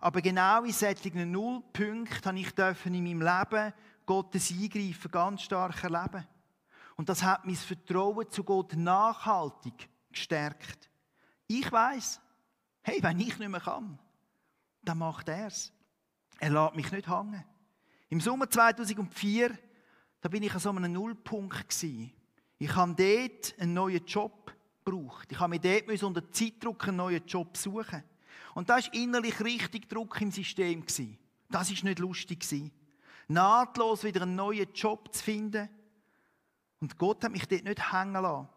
Aber 0.00 0.22
genau 0.22 0.64
in 0.64 0.72
solchen 0.72 1.30
Nullpunkten 1.30 2.24
habe 2.24 2.38
ich 2.38 2.86
in 2.86 3.04
meinem 3.04 3.20
Leben 3.20 3.74
Gottes 4.06 4.50
Eingreifen 4.50 5.10
ganz 5.10 5.42
stark 5.42 5.84
erleben. 5.84 6.26
Und 6.96 7.08
das 7.08 7.22
hat 7.22 7.46
mein 7.46 7.56
Vertrauen 7.56 8.30
zu 8.30 8.42
Gott 8.44 8.74
nachhaltig 8.74 9.88
gestärkt. 10.10 10.90
Ich 11.46 11.70
weiß, 11.70 12.20
hey, 12.82 13.02
wenn 13.02 13.20
ich 13.20 13.38
nicht 13.38 13.48
mehr 13.48 13.60
kann, 13.60 13.98
dann 14.82 14.98
macht 14.98 15.28
er 15.28 15.46
es. 15.46 15.72
Er 16.38 16.50
lässt 16.50 16.74
mich 16.74 16.90
nicht 16.90 17.08
hängen. 17.08 17.44
Im 18.08 18.20
Sommer 18.20 18.48
2004, 18.48 19.56
da 20.20 20.28
bin 20.28 20.42
ich 20.42 20.52
an 20.52 20.60
so 20.60 20.70
einem 20.70 20.92
Nullpunkt 20.92 21.68
gewesen. 21.68 22.12
Ich 22.58 22.74
habe 22.74 22.94
dort 22.94 23.58
einen 23.60 23.74
neuen 23.74 24.04
Job 24.04 24.54
gebraucht. 24.90 25.30
Ich 25.30 25.38
habe 25.38 25.50
mir 25.50 25.60
dort 25.60 26.02
unter 26.02 26.30
Zeitdruck 26.30 26.88
einen 26.88 26.98
neuen 26.98 27.24
Job 27.26 27.56
suchen. 27.56 28.02
Und 28.54 28.68
da 28.68 28.78
ist 28.78 28.94
innerlich 28.94 29.40
richtig 29.42 29.88
Druck 29.88 30.20
im 30.20 30.30
System. 30.30 30.84
Das 31.48 31.70
ist 31.70 31.84
nicht 31.84 31.98
lustig. 31.98 32.44
Nahtlos 33.28 34.04
wieder 34.04 34.22
einen 34.22 34.34
neuen 34.34 34.72
Job 34.74 35.14
zu 35.14 35.22
finden. 35.22 35.68
Und 36.80 36.98
Gott 36.98 37.22
hat 37.24 37.32
mich 37.32 37.46
dort 37.46 37.64
nicht 37.64 37.92
hängen 37.92 38.14
lassen. 38.14 38.48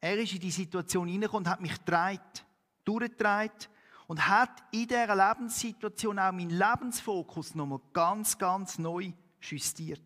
Er 0.00 0.18
ist 0.18 0.32
in 0.32 0.40
die 0.40 0.50
Situation 0.50 1.06
hineingekommen 1.06 1.46
und 1.46 1.50
hat 1.50 1.60
mich 1.60 1.76
gedreht, 1.78 2.44
durchgedreht 2.84 3.68
und 4.06 4.26
hat 4.26 4.62
in 4.70 4.86
dieser 4.86 5.14
Lebenssituation 5.14 6.18
auch 6.18 6.32
meinen 6.32 6.50
Lebensfokus 6.50 7.54
nochmal 7.54 7.80
ganz, 7.92 8.38
ganz 8.38 8.78
neu 8.78 9.12
justiert. 9.40 10.02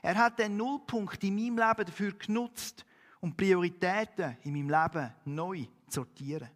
Er 0.00 0.16
hat 0.16 0.38
den 0.38 0.56
Nullpunkt 0.56 1.22
in 1.22 1.34
meinem 1.34 1.58
Leben 1.58 1.86
dafür 1.86 2.12
genutzt, 2.12 2.84
um 3.22 3.34
Prioritäten 3.36 4.36
in 4.42 4.52
meinem 4.52 4.68
Leben 4.68 5.14
neu 5.24 5.64
sortieren. 5.88 6.50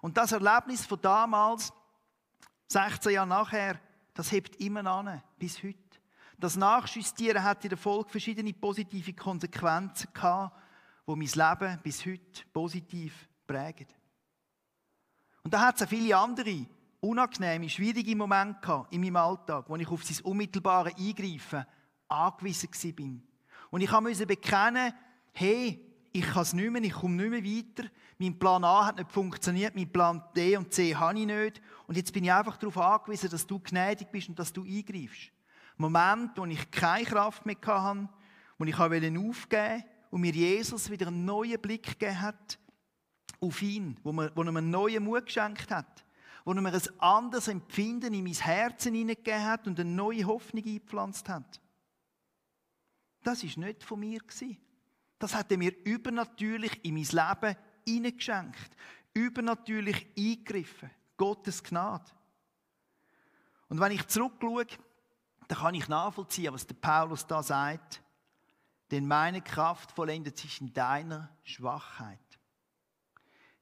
Und 0.00 0.16
das 0.16 0.30
Erlebnis 0.30 0.86
von 0.86 1.00
damals, 1.00 1.72
16 2.68 3.12
Jahre 3.12 3.26
nachher, 3.26 3.80
das 4.14 4.30
hebt 4.30 4.56
immer 4.56 4.86
an, 4.86 5.20
bis 5.38 5.62
heute. 5.62 5.76
Das 6.38 6.56
Nachjustieren 6.56 7.42
hat 7.42 7.64
in 7.64 7.70
der 7.70 7.78
Folge 7.78 8.10
verschiedene 8.10 8.52
positive 8.52 9.12
Konsequenzen 9.12 10.08
gehabt, 10.12 10.56
wo 11.04 11.16
mein 11.16 11.26
Leben 11.26 11.80
bis 11.82 12.06
heute 12.06 12.46
positiv 12.52 13.28
prägen. 13.46 13.88
Und 15.42 15.52
da 15.52 15.62
hat 15.62 15.76
es 15.76 15.82
auch 15.82 15.88
viele 15.88 16.16
andere 16.16 16.66
unangenehme, 17.00 17.68
schwierige 17.68 18.14
Momente 18.14 18.60
gehabt 18.60 18.94
in 18.94 19.00
meinem 19.00 19.16
Alltag, 19.16 19.64
wo 19.68 19.76
ich 19.76 19.88
auf 19.88 20.04
sein 20.04 20.24
unmittelbare 20.24 20.94
Eingreifen 20.96 21.66
angewiesen 22.08 22.70
war. 22.70 23.20
Und 23.70 23.80
ich 23.80 23.90
musste 23.90 24.26
bekennen, 24.26 24.92
hey, 25.32 25.93
ich 26.16 26.26
kann 26.26 26.42
es 26.42 26.52
nicht 26.52 26.70
mehr, 26.70 26.80
ich 26.80 26.92
komme 26.92 27.16
nicht 27.16 27.30
mehr 27.30 27.44
weiter. 27.44 27.90
Mein 28.18 28.38
Plan 28.38 28.62
A 28.62 28.86
hat 28.86 28.98
nicht 28.98 29.10
funktioniert, 29.10 29.74
mein 29.74 29.90
Plan 29.90 30.22
D 30.36 30.56
und 30.56 30.72
C 30.72 30.94
habe 30.94 31.18
ich 31.18 31.26
nicht. 31.26 31.60
Und 31.88 31.96
jetzt 31.96 32.12
bin 32.12 32.22
ich 32.22 32.32
einfach 32.32 32.56
darauf 32.56 32.78
angewiesen, 32.78 33.30
dass 33.30 33.44
du 33.44 33.58
gnädig 33.58 34.12
bist 34.12 34.28
und 34.28 34.38
dass 34.38 34.52
du 34.52 34.62
eingreifst. 34.62 35.32
Moment, 35.76 36.30
wo 36.36 36.44
ich 36.44 36.70
keine 36.70 37.04
Kraft 37.04 37.44
mehr 37.44 37.56
hatte, 37.66 38.08
wo 38.58 38.64
ich 38.64 38.78
aufgeben 38.78 39.10
wollte 39.10 39.84
und 40.10 40.20
mir 40.20 40.30
Jesus 40.30 40.88
wieder 40.88 41.08
einen 41.08 41.24
neuen 41.24 41.60
Blick 41.60 41.98
gegeben 41.98 42.20
hat 42.20 42.60
auf 43.40 43.60
ihn, 43.60 43.98
wo, 44.04 44.10
er 44.10 44.30
mir 44.52 44.58
einen 44.58 44.70
neuen 44.70 45.02
Mut 45.02 45.26
geschenkt 45.26 45.72
hat, 45.72 46.04
wo 46.44 46.52
er 46.52 46.60
mir 46.60 46.74
ein 46.74 47.00
anderes 47.00 47.48
Empfinden 47.48 48.14
in 48.14 48.22
mein 48.22 48.34
Herzen 48.34 48.94
hineingegeben 48.94 49.44
hat 49.44 49.66
und 49.66 49.80
eine 49.80 49.90
neue 49.90 50.24
Hoffnung 50.24 50.64
eingepflanzt 50.64 51.28
hat. 51.28 51.60
Das 53.24 53.42
ist 53.42 53.56
nicht 53.56 53.82
von 53.82 53.98
mir 53.98 54.20
Das 55.24 55.34
hat 55.34 55.50
er 55.50 55.56
mir 55.56 55.74
übernatürlich 55.86 56.84
in 56.84 56.96
mein 56.96 57.04
Leben 57.04 57.56
hineingeschenkt, 57.88 58.76
übernatürlich 59.14 60.06
eingegriffen. 60.18 60.90
Gottes 61.16 61.62
Gnade. 61.64 62.12
Und 63.70 63.80
wenn 63.80 63.92
ich 63.92 64.06
zurückschaue, 64.06 64.66
dann 65.48 65.58
kann 65.58 65.74
ich 65.76 65.88
nachvollziehen, 65.88 66.52
was 66.52 66.66
der 66.66 66.74
Paulus 66.74 67.26
da 67.26 67.42
sagt. 67.42 68.02
Denn 68.90 69.06
meine 69.06 69.40
Kraft 69.40 69.92
vollendet 69.92 70.36
sich 70.36 70.60
in 70.60 70.74
deiner 70.74 71.30
Schwachheit. 71.42 72.18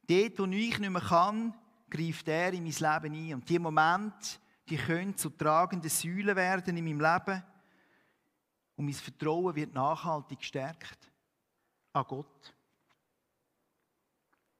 Dort, 0.08 0.40
wo 0.40 0.46
ich 0.46 0.80
nicht 0.80 0.90
mehr 0.90 1.00
kann, 1.00 1.54
greift 1.88 2.26
er 2.26 2.52
in 2.54 2.64
mein 2.64 2.72
Leben 2.72 3.14
ein. 3.14 3.34
Und 3.34 3.48
die 3.48 3.60
Momente, 3.60 4.40
die 4.68 4.78
können 4.78 5.16
zu 5.16 5.30
tragenden 5.30 5.90
Säulen 5.90 6.34
werden 6.34 6.76
in 6.76 6.84
meinem 6.84 7.00
Leben. 7.00 7.44
Und 8.74 8.86
mein 8.86 8.94
Vertrauen 8.94 9.54
wird 9.54 9.72
nachhaltig 9.72 10.40
gestärkt 10.40 11.11
an 11.92 12.04
Gott. 12.06 12.54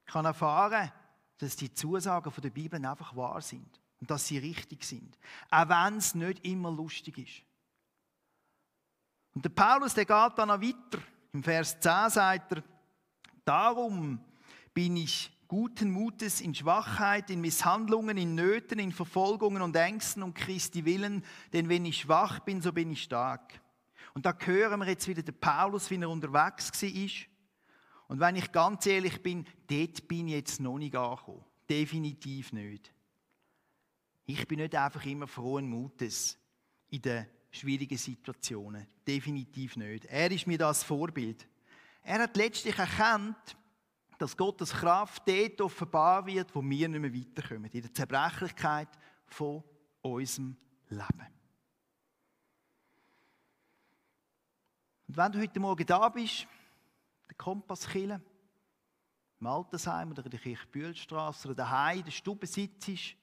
Ich 0.07 0.13
kann 0.13 0.25
erfahren, 0.25 0.93
dass 1.39 1.57
die 1.57 1.73
Zusagen 1.73 2.33
der 2.41 2.51
Bibel 2.51 2.85
einfach 2.85 3.17
wahr 3.17 3.41
sind 3.41 3.81
und 4.01 4.11
dass 4.11 4.27
sie 4.27 4.39
richtig 4.39 4.85
sind. 4.85 5.19
Auch 5.51 5.69
wenn 5.69 5.99
es 5.99 6.15
nicht 6.15 6.45
immer 6.45 6.71
lustig 6.71 7.19
ist. 7.19 7.43
Und 9.35 9.45
der 9.45 9.51
Paulus, 9.51 9.95
der 9.95 10.05
geht 10.05 10.33
dann 10.39 10.49
noch 10.49 10.61
weiter. 10.61 11.03
Im 11.33 11.43
Vers 11.43 11.81
10 11.81 12.11
sagt 12.11 12.53
er, 12.53 12.63
darum 13.45 14.21
bin 14.75 14.97
ich 14.97 15.33
guten 15.49 15.91
Mutes 15.91 16.41
in 16.41 16.55
Schwachheit, 16.55 17.31
in 17.31 17.41
Misshandlungen, 17.41 18.17
in 18.17 18.35
Nöten, 18.35 18.79
in 18.79 18.93
Verfolgungen 18.93 19.63
und 19.63 19.77
Ängsten 19.77 20.23
um 20.23 20.33
Christi 20.33 20.85
willen, 20.85 21.25
denn 21.53 21.69
wenn 21.69 21.85
ich 21.85 21.99
schwach 22.01 22.41
bin, 22.41 22.63
so 22.63 22.73
bin 22.73 22.91
ich 22.91 23.03
stark. 23.03 23.61
Und 24.15 24.27
da 24.27 24.37
hören 24.39 24.81
wir 24.81 24.89
jetzt 24.89 25.09
wieder 25.09 25.23
den 25.23 25.39
Paulus, 25.39 25.91
wie 25.91 26.01
er 26.01 26.11
unterwegs 26.11 26.83
war. 26.83 27.27
Und 28.09 28.21
wenn 28.21 28.37
ich 28.37 28.53
ganz 28.53 28.85
ehrlich 28.87 29.23
bin, 29.23 29.47
dort 29.69 30.07
bin 30.07 30.29
ich 30.29 30.35
jetzt 30.35 30.61
noch 30.61 30.79
nicht 30.79 30.95
angekommen. 30.95 31.45
Definitiv 31.69 32.53
nicht. 32.53 32.93
Ich 34.27 34.47
bin 34.47 34.61
nicht 34.61 34.75
einfach 34.75 35.05
immer 35.07 35.27
frohen 35.27 35.69
Mutes 35.69 36.39
in 36.91 37.03
den 37.03 37.27
schwierigen 37.51 37.97
Situationen. 37.97 38.87
Definitiv 39.07 39.77
nicht. 39.77 40.05
Er 40.07 40.31
ist 40.31 40.47
mir 40.47 40.59
das 40.59 40.83
Vorbild. 40.83 41.47
Er 42.03 42.21
hat 42.21 42.37
letztlich 42.37 42.79
erkannt, 42.79 43.57
dass 44.19 44.37
Gottes 44.37 44.73
Kraft 44.73 45.23
dort 45.27 45.61
offenbar 45.61 46.27
wird, 46.27 46.55
wo 46.55 46.63
wir 46.63 46.89
nicht 46.89 47.01
mehr 47.01 47.15
weiterkommen. 47.15 47.71
In 47.73 47.83
der 47.83 47.95
Zerbrechlichkeit 47.95 48.89
von 49.27 49.65
unserem 50.03 50.57
Leben. 50.89 51.42
Und 55.13 55.19
wenn 55.19 55.33
du 55.33 55.41
heute 55.41 55.61
Morgen 55.61 55.85
da 55.85 56.09
bist, 56.09 56.47
der 57.29 57.37
Kompass 57.37 57.87
killen, 57.87 58.25
im 59.41 59.47
Altersheim 59.47 60.11
oder 60.11 60.25
in 60.25 60.31
der 60.31 60.41
Kirchbühlstraße 60.41 61.49
oder 61.49 61.55
daheim 61.55 61.99
in 61.99 62.05
der 62.07 62.13
Stube 62.13 62.47
sitzt, 62.47 63.15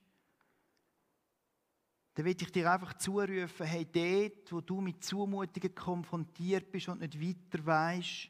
dann 2.13 2.25
will 2.25 2.37
ich 2.39 2.51
dir 2.51 2.71
einfach 2.71 2.93
zurufen, 2.93 3.65
hey, 3.65 3.87
dort, 3.91 4.51
wo 4.51 4.61
du 4.61 4.81
mit 4.81 5.03
Zumutungen 5.03 5.73
konfrontiert 5.73 6.71
bist 6.71 6.89
und 6.89 6.99
nicht 6.99 7.19
weiter 7.19 7.65
weißt, 7.65 8.29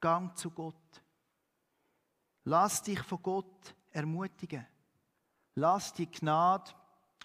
gang 0.00 0.36
zu 0.36 0.50
Gott. 0.50 1.00
Lass 2.42 2.82
dich 2.82 2.98
von 3.02 3.22
Gott 3.22 3.76
ermutigen. 3.92 4.66
Lass 5.54 5.94
die 5.94 6.10
Gnade 6.10 6.72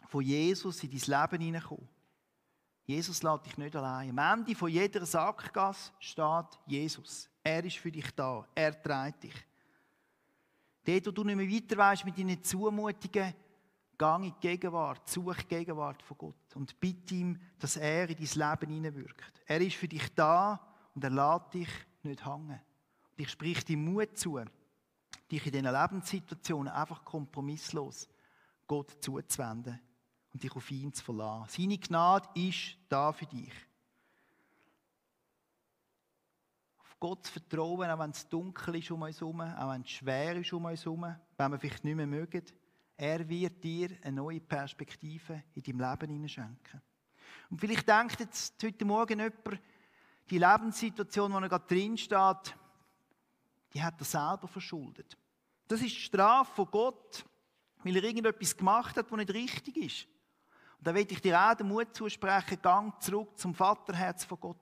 von 0.10 0.22
Jesus 0.22 0.84
in 0.84 0.92
dein 0.92 1.22
Leben 1.22 1.44
hineinkommen. 1.44 1.95
Jesus 2.86 3.24
lässt 3.24 3.46
dich 3.46 3.58
nicht 3.58 3.76
allein. 3.76 4.18
Am 4.18 4.40
Ende 4.40 4.56
von 4.56 4.70
jeder 4.70 5.06
Sackgasse 5.06 5.92
steht 6.00 6.60
Jesus. 6.68 7.30
Er 7.44 7.64
ist 7.64 7.78
für 7.78 7.92
dich 7.92 8.12
da. 8.12 8.48
Er 8.54 8.80
trägt 8.82 9.24
dich. 9.24 9.46
Dort, 10.84 11.08
wo 11.08 11.12
du 11.12 11.24
nicht 11.24 11.36
mehr 11.36 11.50
weiter 11.50 11.78
weißt 11.78 12.06
mit 12.06 12.18
deinen 12.18 12.44
Zumutungen, 12.44 13.34
gang 13.98 14.26
in 14.26 14.34
die 14.34 14.48
Gegenwart, 14.48 15.10
such 15.10 15.38
die 15.38 15.48
Gegenwart 15.48 16.04
von 16.04 16.18
Gott 16.18 16.56
und 16.56 16.80
bitte 16.80 17.16
ihm, 17.16 17.40
dass 17.58 17.78
er 17.78 18.10
in 18.10 18.18
dein 18.18 18.52
Leben 18.52 18.74
hineinwirkt. 18.74 19.42
Er 19.48 19.62
ist 19.62 19.78
für 19.78 19.88
dich 19.88 20.14
da 20.14 20.60
und 20.94 21.04
er 21.04 21.10
lässt 21.10 21.54
dich 21.54 21.70
nicht 22.04 22.24
hängen. 22.24 22.60
Und 23.12 23.20
ich 23.20 23.30
sprich 23.30 23.66
dir 23.66 23.78
Mut 23.78 24.16
zu, 24.16 24.40
dich 25.32 25.46
in 25.46 25.52
diesen 25.52 25.72
Lebenssituationen 25.72 26.72
einfach 26.72 27.04
kompromisslos 27.04 28.08
Gott 28.68 28.92
zuzuwenden 29.04 29.80
und 30.36 30.44
dich 30.44 30.54
auf 30.54 30.70
ihn 30.70 30.92
zu 30.92 31.02
verlassen. 31.02 31.62
Seine 31.62 31.78
Gnade 31.78 32.28
ist 32.34 32.78
da 32.90 33.14
für 33.14 33.26
dich. 33.26 33.54
Auf 36.78 37.00
Gott 37.00 37.26
zu 37.26 37.32
vertrauen, 37.32 37.90
auch 37.90 38.00
wenn 38.00 38.10
es 38.10 38.28
dunkel 38.28 38.76
ist 38.76 38.92
um 38.92 39.04
uns 39.04 39.22
herum, 39.22 39.40
auch 39.40 39.72
wenn 39.72 39.84
es 39.84 39.92
schwer 39.92 40.36
ist 40.36 40.52
um 40.52 40.66
uns 40.66 40.84
herum, 40.84 41.16
wenn 41.38 41.52
wir 41.52 41.58
vielleicht 41.58 41.86
nicht 41.86 41.96
mehr 41.96 42.06
mögen. 42.06 42.44
Er 42.98 43.30
wird 43.30 43.64
dir 43.64 43.92
eine 44.02 44.18
neue 44.18 44.42
Perspektive 44.42 45.42
in 45.54 45.64
deinem 45.78 46.02
Leben 46.02 46.28
schenken. 46.28 46.82
Und 47.50 47.62
vielleicht 47.62 47.88
denkt 47.88 48.20
jetzt 48.20 48.62
heute 48.62 48.84
Morgen 48.84 49.20
jemand, 49.20 49.62
die 50.30 50.38
Lebenssituation, 50.38 51.32
wo 51.32 51.38
er 51.38 51.48
gerade 51.48 51.66
drin 51.66 51.98
steht, 51.98 52.58
die 53.74 53.82
hat 53.82 54.02
er 54.02 54.06
selber 54.06 54.50
verschuldet. 54.50 55.18
Das 55.70 55.80
ist 55.80 55.96
die 55.96 56.02
Strafe 56.02 56.54
von 56.56 56.70
Gott, 56.70 57.24
weil 57.86 57.96
er 57.96 58.04
irgendetwas 58.04 58.58
gemacht 58.58 58.98
hat, 58.98 59.10
was 59.10 59.18
nicht 59.18 59.34
richtig 59.34 59.78
ist. 59.78 60.15
Und 60.78 60.88
da 60.88 60.94
will 60.94 61.08
ich 61.10 61.22
dir 61.22 61.40
auch 61.40 61.56
den 61.56 61.68
Mut 61.68 61.96
zusprechen, 61.96 62.62
gang 62.62 63.02
zurück 63.02 63.38
zum 63.38 63.54
Vaterherz 63.54 64.26
von 64.26 64.40
Gott. 64.40 64.58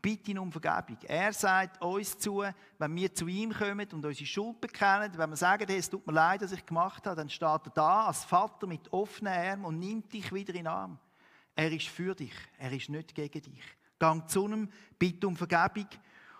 Bitte 0.00 0.30
ihn 0.30 0.38
um 0.38 0.52
Vergebung. 0.52 0.98
Er 1.06 1.32
sagt 1.32 1.82
uns 1.82 2.16
zu, 2.18 2.44
wenn 2.78 2.94
wir 2.94 3.12
zu 3.12 3.26
ihm 3.26 3.52
kommen 3.52 3.88
und 3.92 4.04
unsere 4.04 4.26
Schuld 4.26 4.60
bekennen, 4.60 5.12
wenn 5.16 5.30
wir 5.30 5.36
sagen, 5.36 5.66
hey, 5.66 5.78
es 5.78 5.90
tut 5.90 6.06
mir 6.06 6.12
leid, 6.12 6.40
was 6.40 6.52
ich 6.52 6.64
gemacht 6.64 7.04
habe, 7.06 7.16
dann 7.16 7.28
steht 7.28 7.42
er 7.48 7.72
da 7.74 8.06
als 8.06 8.24
Vater 8.24 8.66
mit 8.66 8.92
offenen 8.92 9.32
Armen 9.32 9.64
und 9.64 9.78
nimmt 9.78 10.12
dich 10.12 10.32
wieder 10.32 10.50
in 10.50 10.58
den 10.58 10.66
Arm. 10.68 10.98
Er 11.56 11.72
ist 11.72 11.88
für 11.88 12.14
dich, 12.14 12.34
er 12.58 12.72
ist 12.72 12.88
nicht 12.88 13.14
gegen 13.14 13.42
dich. 13.42 13.64
Gang 13.98 14.28
zu 14.30 14.46
ihm, 14.46 14.70
bitte 14.96 15.26
um 15.26 15.34
Vergebung 15.34 15.88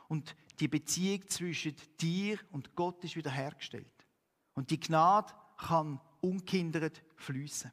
und 0.06 0.36
die 0.60 0.68
Beziehung 0.68 1.26
zwischen 1.28 1.74
dir 2.00 2.38
und 2.52 2.74
Gott 2.76 3.02
ist 3.04 3.16
wieder 3.16 3.30
hergestellt. 3.30 3.86
Und 4.54 4.70
die 4.70 4.78
Gnade 4.80 5.32
kann 5.56 6.00
ungehindert 6.20 7.02
fließen. 7.16 7.70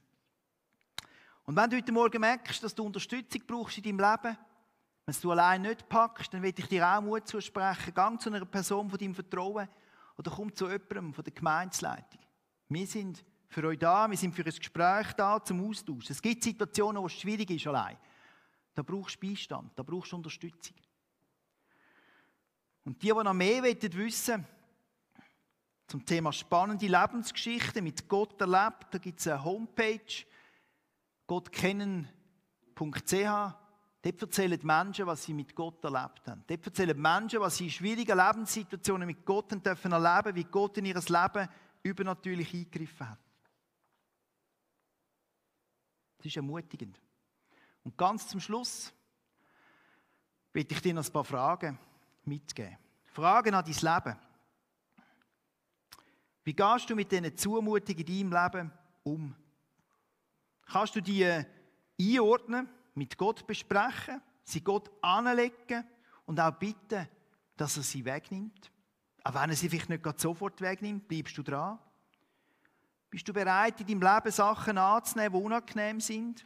Und 1.45 1.55
wenn 1.55 1.69
du 1.69 1.77
heute 1.77 1.91
Morgen 1.91 2.19
merkst, 2.19 2.63
dass 2.63 2.73
du 2.73 2.83
Unterstützung 2.83 3.41
brauchst 3.45 3.77
in 3.77 3.83
deinem 3.83 3.99
Leben, 3.99 4.37
wenn 5.05 5.15
du 5.21 5.31
allein 5.31 5.61
nicht 5.61 5.87
packst, 5.87 6.33
dann 6.33 6.41
will 6.41 6.53
ich 6.57 6.67
dir 6.67 6.87
auch 6.87 7.01
Mut 7.01 7.27
zusprechen. 7.27 7.93
Gang 7.93 8.19
zu 8.19 8.31
einer 8.31 8.43
Person 8.45 8.89
von 8.89 8.97
deinem 8.97 9.13
Vertrauen 9.13 9.67
oder 10.17 10.31
komm 10.31 10.53
zu 10.55 10.65
jemandem 10.65 11.13
von 11.13 11.23
der 11.23 11.33
Gemeinsleitung. 11.33 12.19
Wir 12.69 12.87
sind 12.87 13.23
für 13.47 13.63
euch 13.67 13.77
da, 13.77 14.09
wir 14.09 14.17
sind 14.17 14.33
für 14.33 14.43
ein 14.43 14.51
Gespräch 14.51 15.13
da, 15.13 15.43
zum 15.43 15.69
Austausch. 15.69 16.09
Es 16.09 16.21
gibt 16.21 16.43
Situationen, 16.43 17.01
wo 17.01 17.05
es 17.05 17.13
schwierig 17.13 17.51
ist 17.51 17.67
allein. 17.67 17.97
Da 18.73 18.81
brauchst 18.81 19.21
du 19.21 19.27
Beistand, 19.27 19.71
da 19.75 19.83
brauchst 19.83 20.11
du 20.11 20.15
Unterstützung. 20.15 20.75
Und 22.83 23.01
die, 23.01 23.07
die 23.07 23.13
noch 23.13 23.33
mehr 23.33 23.63
wissen 23.63 24.45
zum 25.87 26.03
Thema 26.03 26.33
spannende 26.33 26.87
Lebensgeschichten 26.87 27.83
mit 27.83 28.07
Gott 28.09 28.41
erlebt, 28.41 28.87
da 28.89 28.97
gibt 28.97 29.19
es 29.19 29.27
eine 29.27 29.43
Homepage, 29.43 30.25
gottkennen.ch. 31.27 32.05
Dort 34.01 34.21
erzählen 34.21 34.59
Menschen, 34.61 35.07
was 35.07 35.23
sie 35.23 35.33
mit 35.33 35.55
Gott 35.55 35.83
erlebt 35.83 36.27
haben. 36.27 36.43
Dort 36.45 36.65
erzählen 36.65 37.01
Menschen, 37.01 37.39
was 37.39 37.57
sie 37.57 37.65
in 37.65 37.71
schwierigen 37.71 38.17
Lebenssituationen 38.17 39.07
mit 39.07 39.25
Gott 39.25 39.51
haben 39.51 39.63
dürfen 39.63 39.91
erleben, 39.91 40.35
wie 40.35 40.43
Gott 40.43 40.77
in 40.77 40.85
ihr 40.85 40.93
Leben 40.93 41.49
übernatürlich 41.81 42.53
eingegriffen 42.53 43.09
hat. 43.09 43.19
Das 46.17 46.27
ist 46.27 46.37
ermutigend. 46.37 46.99
Und 47.83 47.97
ganz 47.97 48.27
zum 48.27 48.39
Schluss 48.39 48.93
will 50.53 50.65
ich 50.69 50.81
dir 50.81 50.93
noch 50.93 51.05
ein 51.05 51.11
paar 51.11 51.25
Fragen 51.25 51.79
mitgeben. 52.23 52.77
Fragen 53.05 53.53
an 53.53 53.65
dein 53.65 53.73
Leben. 53.73 54.19
Wie 56.43 56.53
gehst 56.53 56.89
du 56.89 56.95
mit 56.95 57.11
diesen 57.11 57.35
Zumutungen 57.35 58.05
in 58.05 58.29
deinem 58.29 58.43
Leben 58.43 58.71
um? 59.03 59.35
Kannst 60.65 60.95
du 60.95 61.01
die 61.01 61.43
einordnen? 61.99 62.69
mit 62.95 63.17
Gott 63.17 63.45
besprechen, 63.45 64.21
sie 64.43 64.61
Gott 64.61 64.89
anlegen 65.01 65.83
und 66.25 66.39
auch 66.39 66.51
bitten, 66.51 67.07
dass 67.57 67.77
er 67.77 67.83
sie 67.83 68.05
wegnimmt. 68.05 68.71
Auch 69.23 69.33
wenn 69.33 69.49
er 69.49 69.55
sie 69.55 69.69
vielleicht 69.69 69.89
nicht 69.89 70.19
sofort 70.19 70.61
wegnimmt, 70.61 71.07
bleibst 71.07 71.37
du 71.37 71.43
dran. 71.43 71.77
Bist 73.09 73.27
du 73.27 73.33
bereit, 73.33 73.79
in 73.81 73.87
deinem 73.87 74.01
Leben 74.01 74.31
Sachen 74.31 74.77
anzunehmen, 74.77 75.39
die 75.39 75.45
unangenehm 75.45 75.99
sind? 75.99 76.45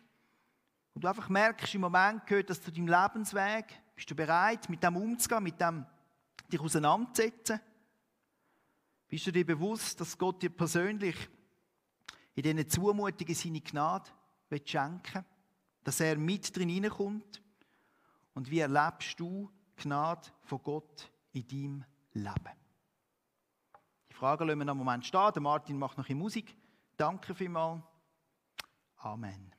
Und 0.94 1.04
du 1.04 1.08
einfach 1.08 1.30
merkst, 1.30 1.76
im 1.76 1.82
Moment 1.82 2.26
gehört 2.26 2.50
das 2.50 2.62
zu 2.62 2.72
deinem 2.72 2.88
Lebensweg. 2.88 3.66
Bist 3.96 4.10
du 4.10 4.16
bereit, 4.16 4.70
mit 4.70 4.84
dem 4.84 4.96
umzugehen, 4.96 5.44
mit 5.44 5.60
dem 5.60 5.86
dich 6.52 6.60
auseinanderzusetzen? 6.60 7.60
Bist 9.08 9.26
du 9.28 9.32
dir 9.32 9.46
bewusst, 9.46 10.00
dass 10.00 10.18
Gott 10.18 10.42
dir 10.42 10.50
persönlich 10.50 11.16
in 12.40 12.58
diesen 12.58 12.70
Zumutungen 12.70 13.36
seine 13.36 13.62
Gnade 13.62 14.10
schenken 14.66 15.26
dass 15.84 16.00
er 16.02 16.18
mit 16.18 16.56
drin 16.56 16.70
hineinkommt. 16.70 17.42
Und 18.34 18.52
wie 18.52 18.60
erlebst 18.60 19.20
du 19.20 19.50
Gnade 19.78 20.28
von 20.44 20.62
Gott 20.62 21.12
in 21.32 21.48
deinem 21.48 21.86
Leben? 22.14 22.58
Die 24.10 24.14
Frage 24.14 24.44
lassen 24.44 24.60
wir 24.60 24.66
noch 24.66 24.74
einen 24.74 24.80
Moment 24.80 25.06
stehen. 25.06 25.42
Martin 25.42 25.78
macht 25.78 25.98
noch 25.98 26.10
ein 26.10 26.18
Musik. 26.18 26.56
Danke 26.98 27.34
vielmals. 27.34 27.82
Amen. 28.98 29.59